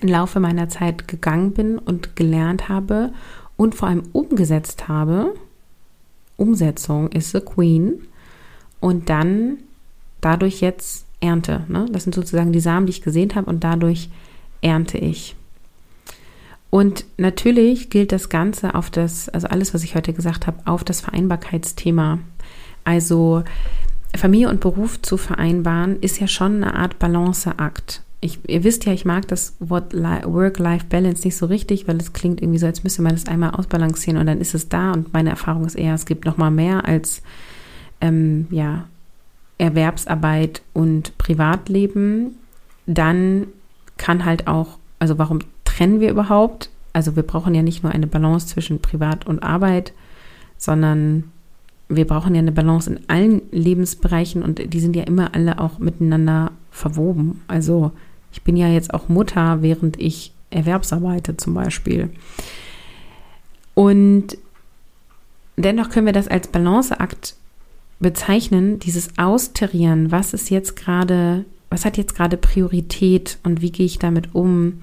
im 0.00 0.08
Laufe 0.08 0.40
meiner 0.40 0.70
Zeit 0.70 1.06
gegangen 1.06 1.52
bin 1.52 1.78
und 1.78 2.16
gelernt 2.16 2.70
habe 2.70 3.12
und 3.58 3.74
vor 3.74 3.88
allem 3.88 4.04
umgesetzt 4.12 4.88
habe. 4.88 5.34
Umsetzung 6.38 7.12
ist 7.12 7.32
the 7.32 7.40
Queen. 7.40 8.00
Und 8.80 9.10
dann 9.10 9.58
dadurch 10.22 10.62
jetzt 10.62 11.04
ernte. 11.20 11.64
Ne? 11.68 11.86
Das 11.92 12.04
sind 12.04 12.14
sozusagen 12.14 12.52
die 12.52 12.60
Samen, 12.60 12.86
die 12.86 12.90
ich 12.90 13.02
gesehen 13.02 13.34
habe 13.34 13.48
und 13.48 13.62
dadurch 13.62 14.10
ernte 14.62 14.98
ich. 14.98 15.36
Und 16.70 17.04
natürlich 17.16 17.90
gilt 17.90 18.12
das 18.12 18.28
Ganze 18.28 18.74
auf 18.74 18.90
das, 18.90 19.28
also 19.28 19.48
alles, 19.48 19.74
was 19.74 19.82
ich 19.82 19.96
heute 19.96 20.12
gesagt 20.12 20.46
habe, 20.46 20.58
auf 20.66 20.84
das 20.84 21.00
Vereinbarkeitsthema. 21.00 22.20
Also 22.84 23.42
Familie 24.16 24.48
und 24.48 24.60
Beruf 24.60 25.02
zu 25.02 25.16
vereinbaren, 25.16 26.00
ist 26.00 26.20
ja 26.20 26.28
schon 26.28 26.62
eine 26.62 26.74
Art 26.74 26.98
Balanceakt. 26.98 28.02
Ich, 28.20 28.38
ihr 28.48 28.64
wisst 28.64 28.84
ja, 28.84 28.92
ich 28.92 29.04
mag 29.04 29.26
das 29.28 29.56
Wort 29.60 29.94
Work-Life-Balance 29.94 31.24
nicht 31.24 31.36
so 31.36 31.46
richtig, 31.46 31.88
weil 31.88 31.96
es 31.96 32.12
klingt 32.12 32.40
irgendwie 32.42 32.58
so, 32.58 32.66
als 32.66 32.84
müsste 32.84 33.02
man 33.02 33.14
das 33.14 33.26
einmal 33.26 33.50
ausbalancieren 33.50 34.20
und 34.20 34.26
dann 34.26 34.40
ist 34.40 34.54
es 34.54 34.68
da. 34.68 34.92
Und 34.92 35.12
meine 35.12 35.30
Erfahrung 35.30 35.64
ist 35.64 35.74
eher, 35.74 35.94
es 35.94 36.06
gibt 36.06 36.24
noch 36.24 36.36
mal 36.36 36.50
mehr 36.50 36.84
als 36.84 37.22
ähm, 38.00 38.46
ja 38.50 38.86
Erwerbsarbeit 39.60 40.62
und 40.72 41.16
Privatleben, 41.18 42.38
dann 42.86 43.46
kann 43.98 44.24
halt 44.24 44.46
auch, 44.46 44.78
also 44.98 45.18
warum 45.18 45.40
trennen 45.64 46.00
wir 46.00 46.10
überhaupt? 46.10 46.70
Also 46.92 47.14
wir 47.14 47.22
brauchen 47.22 47.54
ja 47.54 47.62
nicht 47.62 47.82
nur 47.82 47.92
eine 47.92 48.06
Balance 48.06 48.48
zwischen 48.48 48.80
Privat 48.80 49.26
und 49.26 49.42
Arbeit, 49.42 49.92
sondern 50.56 51.24
wir 51.88 52.06
brauchen 52.06 52.34
ja 52.34 52.40
eine 52.40 52.52
Balance 52.52 52.90
in 52.90 53.00
allen 53.08 53.42
Lebensbereichen 53.50 54.42
und 54.42 54.72
die 54.72 54.80
sind 54.80 54.96
ja 54.96 55.02
immer 55.04 55.34
alle 55.34 55.60
auch 55.60 55.78
miteinander 55.78 56.52
verwoben. 56.70 57.42
Also 57.46 57.92
ich 58.32 58.42
bin 58.42 58.56
ja 58.56 58.68
jetzt 58.68 58.94
auch 58.94 59.08
Mutter, 59.08 59.60
während 59.60 60.00
ich 60.00 60.32
Erwerbsarbeite 60.50 61.36
zum 61.36 61.52
Beispiel. 61.54 62.10
Und 63.74 64.38
dennoch 65.56 65.90
können 65.90 66.06
wir 66.06 66.12
das 66.12 66.28
als 66.28 66.48
Balanceakt 66.48 67.36
bezeichnen, 68.00 68.78
dieses 68.78 69.18
Austarieren, 69.18 70.10
was 70.10 70.32
ist 70.32 70.50
jetzt 70.50 70.74
gerade, 70.74 71.44
was 71.68 71.84
hat 71.84 71.98
jetzt 71.98 72.16
gerade 72.16 72.36
Priorität 72.36 73.38
und 73.44 73.60
wie 73.60 73.70
gehe 73.70 73.86
ich 73.86 73.98
damit 73.98 74.34
um? 74.34 74.80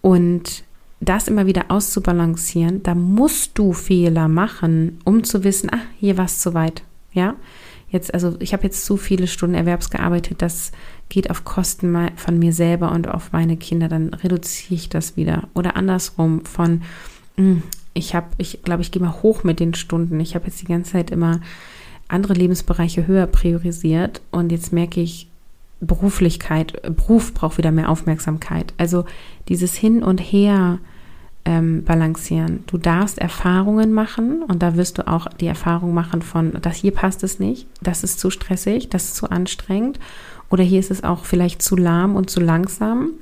Und 0.00 0.64
das 1.00 1.28
immer 1.28 1.46
wieder 1.46 1.66
auszubalancieren, 1.68 2.82
da 2.82 2.94
musst 2.94 3.58
du 3.58 3.72
Fehler 3.72 4.28
machen, 4.28 4.98
um 5.04 5.24
zu 5.24 5.44
wissen, 5.44 5.70
ach, 5.72 5.84
hier 5.98 6.16
war 6.16 6.26
es 6.26 6.40
zu 6.40 6.52
weit. 6.54 6.82
Ja, 7.12 7.36
jetzt, 7.90 8.12
also 8.14 8.36
ich 8.38 8.52
habe 8.52 8.64
jetzt 8.64 8.84
zu 8.84 8.96
viele 8.96 9.26
Stunden 9.26 9.54
Erwerbs 9.54 9.90
gearbeitet, 9.90 10.42
das 10.42 10.72
geht 11.08 11.30
auf 11.30 11.44
Kosten 11.44 12.10
von 12.16 12.38
mir 12.38 12.52
selber 12.52 12.92
und 12.92 13.08
auf 13.08 13.32
meine 13.32 13.56
Kinder, 13.56 13.88
dann 13.88 14.14
reduziere 14.14 14.74
ich 14.74 14.88
das 14.88 15.16
wieder. 15.16 15.48
Oder 15.54 15.76
andersrum 15.76 16.44
von, 16.44 16.82
hm, 17.36 17.62
ich 17.94 18.14
habe, 18.14 18.28
ich 18.38 18.62
glaube, 18.62 18.82
ich 18.82 18.92
gehe 18.92 19.02
mal 19.02 19.22
hoch 19.22 19.42
mit 19.42 19.58
den 19.58 19.74
Stunden. 19.74 20.20
Ich 20.20 20.34
habe 20.34 20.46
jetzt 20.46 20.60
die 20.60 20.66
ganze 20.66 20.92
Zeit 20.92 21.10
immer 21.10 21.40
andere 22.12 22.34
Lebensbereiche 22.34 23.06
höher 23.06 23.26
priorisiert 23.26 24.20
und 24.30 24.52
jetzt 24.52 24.72
merke 24.72 25.00
ich, 25.00 25.28
Beruflichkeit, 25.80 26.82
Beruf 26.82 27.32
braucht 27.32 27.56
wieder 27.56 27.72
mehr 27.72 27.88
Aufmerksamkeit. 27.88 28.74
Also 28.76 29.06
dieses 29.48 29.74
Hin 29.74 30.02
und 30.02 30.18
Her 30.18 30.78
ähm, 31.46 31.84
balancieren. 31.84 32.64
Du 32.66 32.76
darfst 32.76 33.18
Erfahrungen 33.18 33.92
machen 33.92 34.42
und 34.42 34.62
da 34.62 34.76
wirst 34.76 34.98
du 34.98 35.08
auch 35.08 35.26
die 35.28 35.46
Erfahrung 35.46 35.94
machen 35.94 36.20
von, 36.20 36.52
das 36.60 36.76
hier 36.76 36.92
passt 36.92 37.24
es 37.24 37.38
nicht, 37.38 37.66
das 37.80 38.04
ist 38.04 38.20
zu 38.20 38.30
stressig, 38.30 38.90
das 38.90 39.04
ist 39.06 39.16
zu 39.16 39.30
anstrengend 39.30 39.98
oder 40.50 40.62
hier 40.62 40.80
ist 40.80 40.90
es 40.90 41.02
auch 41.02 41.24
vielleicht 41.24 41.62
zu 41.62 41.76
lahm 41.76 42.14
und 42.14 42.28
zu 42.28 42.40
langsam 42.40 43.12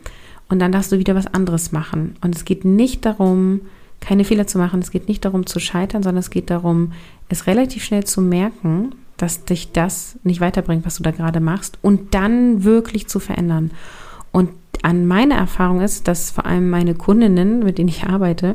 und 0.49 0.59
dann 0.59 0.73
darfst 0.73 0.91
du 0.91 0.99
wieder 0.99 1.15
was 1.15 1.27
anderes 1.27 1.73
machen. 1.73 2.17
Und 2.21 2.35
es 2.35 2.45
geht 2.45 2.65
nicht 2.65 3.05
darum, 3.05 3.61
keine 4.01 4.25
Fehler 4.25 4.47
zu 4.47 4.59
machen, 4.59 4.81
es 4.81 4.91
geht 4.91 5.09
nicht 5.09 5.25
darum 5.25 5.47
zu 5.47 5.61
scheitern, 5.61 6.03
sondern 6.03 6.21
es 6.21 6.31
geht 6.31 6.51
darum, 6.51 6.93
es 7.29 7.47
relativ 7.47 7.85
schnell 7.85 8.05
zu 8.05 8.21
merken, 8.21 8.95
dass 9.17 9.45
dich 9.45 9.73
das 9.73 10.19
nicht 10.23 10.41
weiterbringt, 10.41 10.87
was 10.87 10.97
du 10.97 11.03
da 11.03 11.11
gerade 11.11 11.41
machst 11.41 11.79
und 11.83 12.15
dann 12.15 12.65
wirklich 12.65 13.09
zu 13.09 13.19
verändern. 13.19 13.73
Und 14.31 14.51
an 14.83 15.07
meine 15.07 15.35
Erfahrung 15.35 15.81
ist, 15.81 16.07
dass 16.07 16.31
vor 16.31 16.47
allem 16.47 16.71
meine 16.71 16.95
Kundinnen, 16.95 17.61
mit 17.65 17.79
denen 17.79 17.89
ich 17.89 18.05
arbeite, 18.05 18.55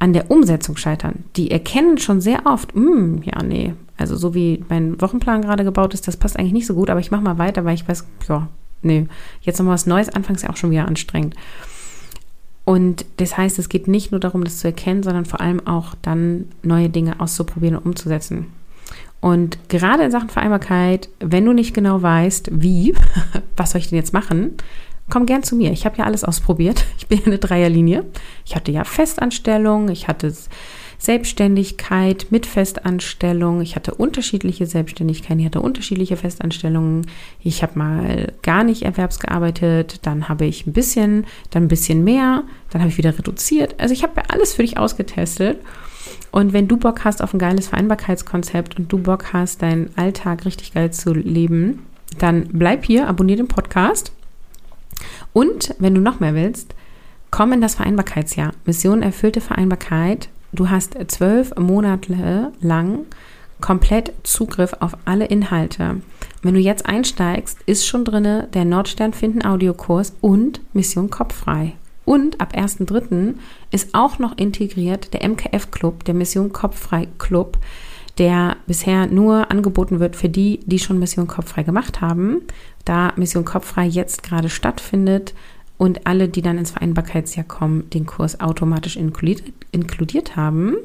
an 0.00 0.12
der 0.12 0.30
Umsetzung 0.30 0.76
scheitern. 0.76 1.24
Die 1.36 1.50
erkennen 1.50 1.98
schon 1.98 2.20
sehr 2.20 2.46
oft, 2.46 2.74
mm, 2.74 3.22
ja, 3.22 3.42
nee, 3.42 3.74
also 3.96 4.16
so 4.16 4.34
wie 4.34 4.64
mein 4.68 5.00
Wochenplan 5.00 5.42
gerade 5.42 5.64
gebaut 5.64 5.94
ist, 5.94 6.08
das 6.08 6.16
passt 6.16 6.36
eigentlich 6.36 6.52
nicht 6.52 6.66
so 6.66 6.74
gut, 6.74 6.90
aber 6.90 7.00
ich 7.00 7.12
mache 7.12 7.22
mal 7.22 7.38
weiter, 7.38 7.64
weil 7.64 7.74
ich 7.74 7.88
weiß, 7.88 8.04
ja, 8.28 8.48
nee, 8.82 9.06
jetzt 9.42 9.58
nochmal 9.58 9.74
was 9.74 9.86
Neues 9.86 10.08
anfangs 10.08 10.42
ja 10.42 10.50
auch 10.50 10.56
schon 10.56 10.72
wieder 10.72 10.88
anstrengend. 10.88 11.36
Und 12.64 13.04
das 13.18 13.36
heißt, 13.36 13.58
es 13.58 13.68
geht 13.68 13.88
nicht 13.88 14.10
nur 14.10 14.20
darum, 14.20 14.44
das 14.44 14.58
zu 14.58 14.68
erkennen, 14.68 15.02
sondern 15.02 15.26
vor 15.26 15.40
allem 15.40 15.66
auch 15.66 15.94
dann 16.00 16.46
neue 16.62 16.88
Dinge 16.88 17.20
auszuprobieren 17.20 17.76
und 17.76 17.86
umzusetzen. 17.86 18.46
Und 19.20 19.58
gerade 19.68 20.02
in 20.04 20.10
Sachen 20.10 20.28
Vereinbarkeit, 20.28 21.08
wenn 21.18 21.44
du 21.44 21.52
nicht 21.52 21.74
genau 21.74 22.02
weißt, 22.02 22.50
wie, 22.52 22.94
was 23.56 23.70
soll 23.70 23.80
ich 23.80 23.88
denn 23.88 23.98
jetzt 23.98 24.12
machen, 24.12 24.52
komm 25.10 25.26
gern 25.26 25.42
zu 25.42 25.56
mir. 25.56 25.72
Ich 25.72 25.84
habe 25.84 25.96
ja 25.98 26.04
alles 26.04 26.24
ausprobiert. 26.24 26.84
Ich 26.98 27.08
bin 27.08 27.18
ja 27.18 27.26
eine 27.26 27.38
Dreierlinie. 27.38 28.06
Ich 28.46 28.56
hatte 28.56 28.72
ja 28.72 28.82
Festanstellung, 28.84 29.90
ich 29.90 30.08
hatte 30.08 30.34
Selbstständigkeit 30.98 32.26
mit 32.30 32.46
Festanstellung, 32.46 33.60
ich 33.60 33.76
hatte 33.76 33.94
unterschiedliche 33.94 34.66
Selbstständigkeiten, 34.66 35.40
ich 35.40 35.46
hatte 35.46 35.60
unterschiedliche 35.60 36.16
Festanstellungen. 36.16 37.06
Ich 37.40 37.62
habe 37.62 37.78
mal 37.78 38.32
gar 38.42 38.64
nicht 38.64 38.82
erwerbsgearbeitet, 38.82 40.06
dann 40.06 40.28
habe 40.28 40.46
ich 40.46 40.66
ein 40.66 40.72
bisschen, 40.72 41.26
dann 41.50 41.64
ein 41.64 41.68
bisschen 41.68 42.04
mehr, 42.04 42.44
dann 42.70 42.80
habe 42.80 42.90
ich 42.90 42.98
wieder 42.98 43.18
reduziert. 43.18 43.74
Also 43.78 43.92
ich 43.92 44.02
habe 44.02 44.22
alles 44.30 44.54
für 44.54 44.62
dich 44.62 44.78
ausgetestet. 44.78 45.58
Und 46.30 46.52
wenn 46.52 46.68
du 46.68 46.76
Bock 46.76 47.04
hast 47.04 47.22
auf 47.22 47.32
ein 47.32 47.38
geiles 47.38 47.68
Vereinbarkeitskonzept 47.68 48.78
und 48.78 48.92
du 48.92 48.98
Bock 48.98 49.32
hast, 49.32 49.62
deinen 49.62 49.90
Alltag 49.96 50.44
richtig 50.44 50.74
geil 50.74 50.90
zu 50.92 51.14
leben, 51.14 51.86
dann 52.18 52.48
bleib 52.52 52.84
hier, 52.84 53.08
abonniere 53.08 53.38
den 53.38 53.48
Podcast 53.48 54.12
und 55.32 55.74
wenn 55.78 55.94
du 55.94 56.00
noch 56.00 56.20
mehr 56.20 56.34
willst, 56.34 56.74
komm 57.30 57.52
in 57.52 57.60
das 57.60 57.74
Vereinbarkeitsjahr. 57.74 58.52
Mission 58.64 59.02
erfüllte 59.02 59.40
Vereinbarkeit. 59.40 60.28
Du 60.54 60.70
hast 60.70 60.96
zwölf 61.08 61.52
Monate 61.56 62.52
lang 62.60 63.06
komplett 63.60 64.12
Zugriff 64.22 64.72
auf 64.78 64.96
alle 65.04 65.24
Inhalte. 65.24 66.00
Wenn 66.42 66.54
du 66.54 66.60
jetzt 66.60 66.86
einsteigst, 66.86 67.58
ist 67.66 67.86
schon 67.88 68.04
drinne 68.04 68.48
der 68.54 68.64
Nordstern 68.64 69.12
finden 69.14 69.44
Audiokurs 69.44 70.14
und 70.20 70.60
Mission 70.72 71.10
Kopffrei. 71.10 71.72
Und 72.04 72.40
ab 72.40 72.54
1.3. 72.54 73.34
ist 73.72 73.94
auch 73.94 74.20
noch 74.20 74.38
integriert 74.38 75.12
der 75.12 75.28
MKF 75.28 75.72
Club, 75.72 76.04
der 76.04 76.14
Mission 76.14 76.52
Kopffrei 76.52 77.08
Club, 77.18 77.58
der 78.18 78.56
bisher 78.68 79.08
nur 79.08 79.50
angeboten 79.50 79.98
wird 79.98 80.14
für 80.14 80.28
die, 80.28 80.60
die 80.66 80.78
schon 80.78 81.00
Mission 81.00 81.26
Kopffrei 81.26 81.64
gemacht 81.64 82.00
haben. 82.00 82.42
Da 82.84 83.12
Mission 83.16 83.44
Kopffrei 83.44 83.86
jetzt 83.86 84.22
gerade 84.22 84.50
stattfindet 84.50 85.34
und 85.78 86.06
alle, 86.06 86.28
die 86.28 86.42
dann 86.42 86.58
ins 86.58 86.70
Vereinbarkeitsjahr 86.70 87.44
kommen, 87.44 87.90
den 87.90 88.06
Kurs 88.06 88.40
automatisch 88.40 88.96
inkludiert, 88.96 89.42
inkludiert 89.72 90.36
haben, 90.36 90.76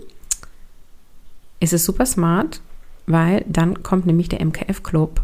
ist 1.60 1.74
es 1.74 1.86
super 1.86 2.06
smart, 2.06 2.62
weil 3.06 3.46
dann 3.48 3.84
kommt 3.84 4.06
nämlich 4.06 4.30
der 4.30 4.44
MKF 4.44 4.84
Club 4.84 5.22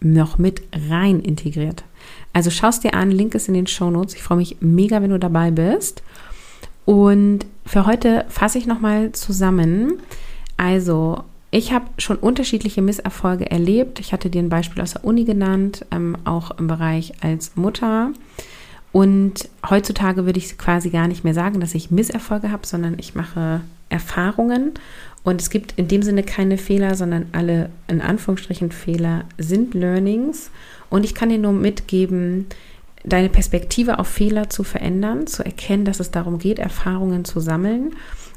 noch 0.00 0.38
mit 0.38 0.62
rein 0.88 1.20
integriert. 1.20 1.84
Also 2.32 2.50
schaust 2.50 2.84
dir 2.84 2.94
an, 2.94 3.10
Link 3.10 3.34
ist 3.34 3.48
in 3.48 3.54
den 3.54 3.66
Show 3.66 3.90
Notes. 3.90 4.14
Ich 4.14 4.22
freue 4.22 4.38
mich 4.38 4.56
mega, 4.60 5.02
wenn 5.02 5.10
du 5.10 5.18
dabei 5.18 5.50
bist. 5.50 6.02
Und 6.84 7.46
für 7.66 7.86
heute 7.86 8.24
fasse 8.28 8.58
ich 8.58 8.66
nochmal 8.66 9.12
zusammen. 9.12 10.00
Also 10.56 11.24
ich 11.50 11.72
habe 11.72 11.86
schon 11.98 12.16
unterschiedliche 12.16 12.82
Misserfolge 12.82 13.50
erlebt. 13.50 14.00
Ich 14.00 14.12
hatte 14.12 14.30
dir 14.30 14.42
ein 14.42 14.48
Beispiel 14.48 14.82
aus 14.82 14.92
der 14.92 15.04
Uni 15.04 15.24
genannt, 15.24 15.84
ähm, 15.90 16.16
auch 16.24 16.50
im 16.58 16.66
Bereich 16.66 17.12
als 17.22 17.56
Mutter. 17.56 18.12
Und 18.92 19.48
heutzutage 19.68 20.24
würde 20.24 20.38
ich 20.38 20.56
quasi 20.56 20.90
gar 20.90 21.08
nicht 21.08 21.24
mehr 21.24 21.34
sagen, 21.34 21.60
dass 21.60 21.74
ich 21.74 21.90
Misserfolge 21.90 22.50
habe, 22.50 22.66
sondern 22.66 22.96
ich 22.98 23.14
mache 23.14 23.60
Erfahrungen. 23.88 24.72
Und 25.24 25.40
es 25.40 25.50
gibt 25.50 25.74
in 25.76 25.88
dem 25.88 26.02
Sinne 26.02 26.22
keine 26.22 26.56
Fehler, 26.56 26.94
sondern 26.94 27.26
alle 27.32 27.70
in 27.86 28.00
Anführungsstrichen 28.00 28.72
Fehler 28.72 29.24
sind 29.36 29.74
Learnings. 29.74 30.50
Und 30.90 31.04
ich 31.04 31.14
kann 31.14 31.28
dir 31.28 31.38
nur 31.38 31.52
mitgeben, 31.52 32.46
deine 33.04 33.28
Perspektive 33.28 33.98
auf 33.98 34.08
Fehler 34.08 34.48
zu 34.50 34.64
verändern, 34.64 35.26
zu 35.26 35.44
erkennen, 35.44 35.84
dass 35.84 36.00
es 36.00 36.10
darum 36.10 36.38
geht, 36.38 36.58
Erfahrungen 36.58 37.24
zu 37.24 37.40
sammeln 37.40 37.92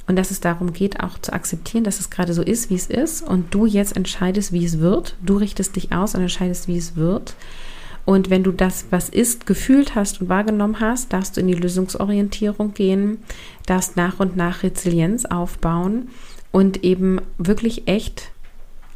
und 0.08 0.16
dass 0.16 0.32
es 0.32 0.40
darum 0.40 0.74
geht, 0.74 1.00
auch 1.00 1.20
zu 1.20 1.34
akzeptieren, 1.34 1.84
dass 1.84 2.00
es 2.00 2.10
gerade 2.10 2.34
so 2.34 2.42
ist, 2.42 2.70
wie 2.70 2.76
es 2.76 2.88
ist 2.88 3.22
und 3.22 3.54
du 3.54 3.66
jetzt 3.66 3.96
entscheidest, 3.96 4.52
wie 4.52 4.66
es 4.66 4.80
wird. 4.80 5.16
Du 5.24 5.38
richtest 5.38 5.76
dich 5.76 5.92
aus 5.92 6.16
und 6.16 6.22
entscheidest, 6.22 6.68
wie 6.68 6.78
es 6.78 6.96
wird. 6.96 7.36
Und 8.06 8.30
wenn 8.30 8.44
du 8.44 8.52
das, 8.52 8.86
was 8.90 9.10
ist, 9.10 9.46
gefühlt 9.46 9.96
hast 9.96 10.22
und 10.22 10.30
wahrgenommen 10.30 10.80
hast, 10.80 11.14
darfst 11.14 11.38
du 11.38 11.42
in 11.42 11.48
die 11.48 11.54
Lösungsorientierung 11.54 12.74
gehen, 12.74 13.20
darfst 13.66 13.96
nach 13.96 14.20
und 14.20 14.36
nach 14.36 14.64
Resilienz 14.64 15.26
aufbauen 15.26 16.10
und 16.52 16.84
eben 16.84 17.22
wirklich 17.38 17.88
echt 17.88 18.32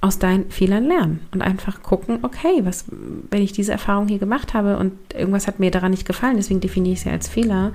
aus 0.02 0.20
deinen 0.20 0.52
Fehlern 0.52 0.84
lernen 0.84 1.22
und 1.32 1.41
einfach 1.41 1.82
gucken, 1.82 2.20
okay, 2.22 2.62
was, 2.63 2.86
wenn 3.32 3.41
ich 3.41 3.54
diese 3.54 3.72
Erfahrung 3.72 4.08
hier 4.08 4.20
gemacht 4.20 4.54
habe 4.54 4.78
und 4.78 4.94
irgendwas 5.13 5.48
hat 5.48 5.60
mir 5.60 5.72
daran 5.72 5.91
nicht 5.91 6.06
gefallen, 6.06 6.38
deswegen 6.38 6.60
definiere 6.60 6.94
ich 6.94 7.02
sie 7.02 7.10
als 7.10 7.28
Fehler, 7.28 7.74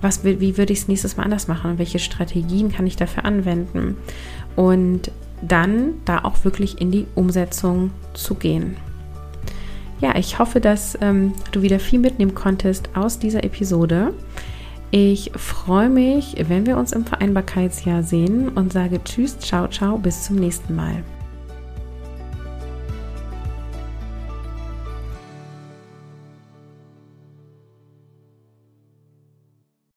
was, 0.00 0.24
wie 0.24 0.56
würde 0.56 0.72
ich 0.72 0.80
es 0.80 0.88
nächstes 0.88 1.16
Mal 1.16 1.24
anders 1.24 1.46
machen 1.46 1.72
und 1.72 1.78
welche 1.78 1.98
Strategien 1.98 2.72
kann 2.72 2.86
ich 2.86 2.96
dafür 2.96 3.24
anwenden 3.24 3.96
und 4.56 5.12
dann 5.40 5.94
da 6.04 6.24
auch 6.24 6.44
wirklich 6.44 6.80
in 6.80 6.90
die 6.90 7.06
Umsetzung 7.14 7.90
zu 8.12 8.34
gehen. 8.34 8.76
Ja, 10.00 10.16
ich 10.16 10.38
hoffe, 10.38 10.60
dass 10.60 10.96
ähm, 11.00 11.32
du 11.52 11.62
wieder 11.62 11.80
viel 11.80 11.98
mitnehmen 11.98 12.34
konntest 12.34 12.90
aus 12.94 13.18
dieser 13.18 13.42
Episode. 13.44 14.14
Ich 14.90 15.32
freue 15.34 15.90
mich, 15.90 16.36
wenn 16.48 16.64
wir 16.64 16.78
uns 16.78 16.92
im 16.92 17.04
Vereinbarkeitsjahr 17.04 18.02
sehen 18.02 18.48
und 18.48 18.72
sage 18.72 19.02
Tschüss, 19.04 19.38
ciao, 19.38 19.68
ciao, 19.68 19.98
bis 19.98 20.24
zum 20.24 20.36
nächsten 20.36 20.74
Mal. 20.74 21.02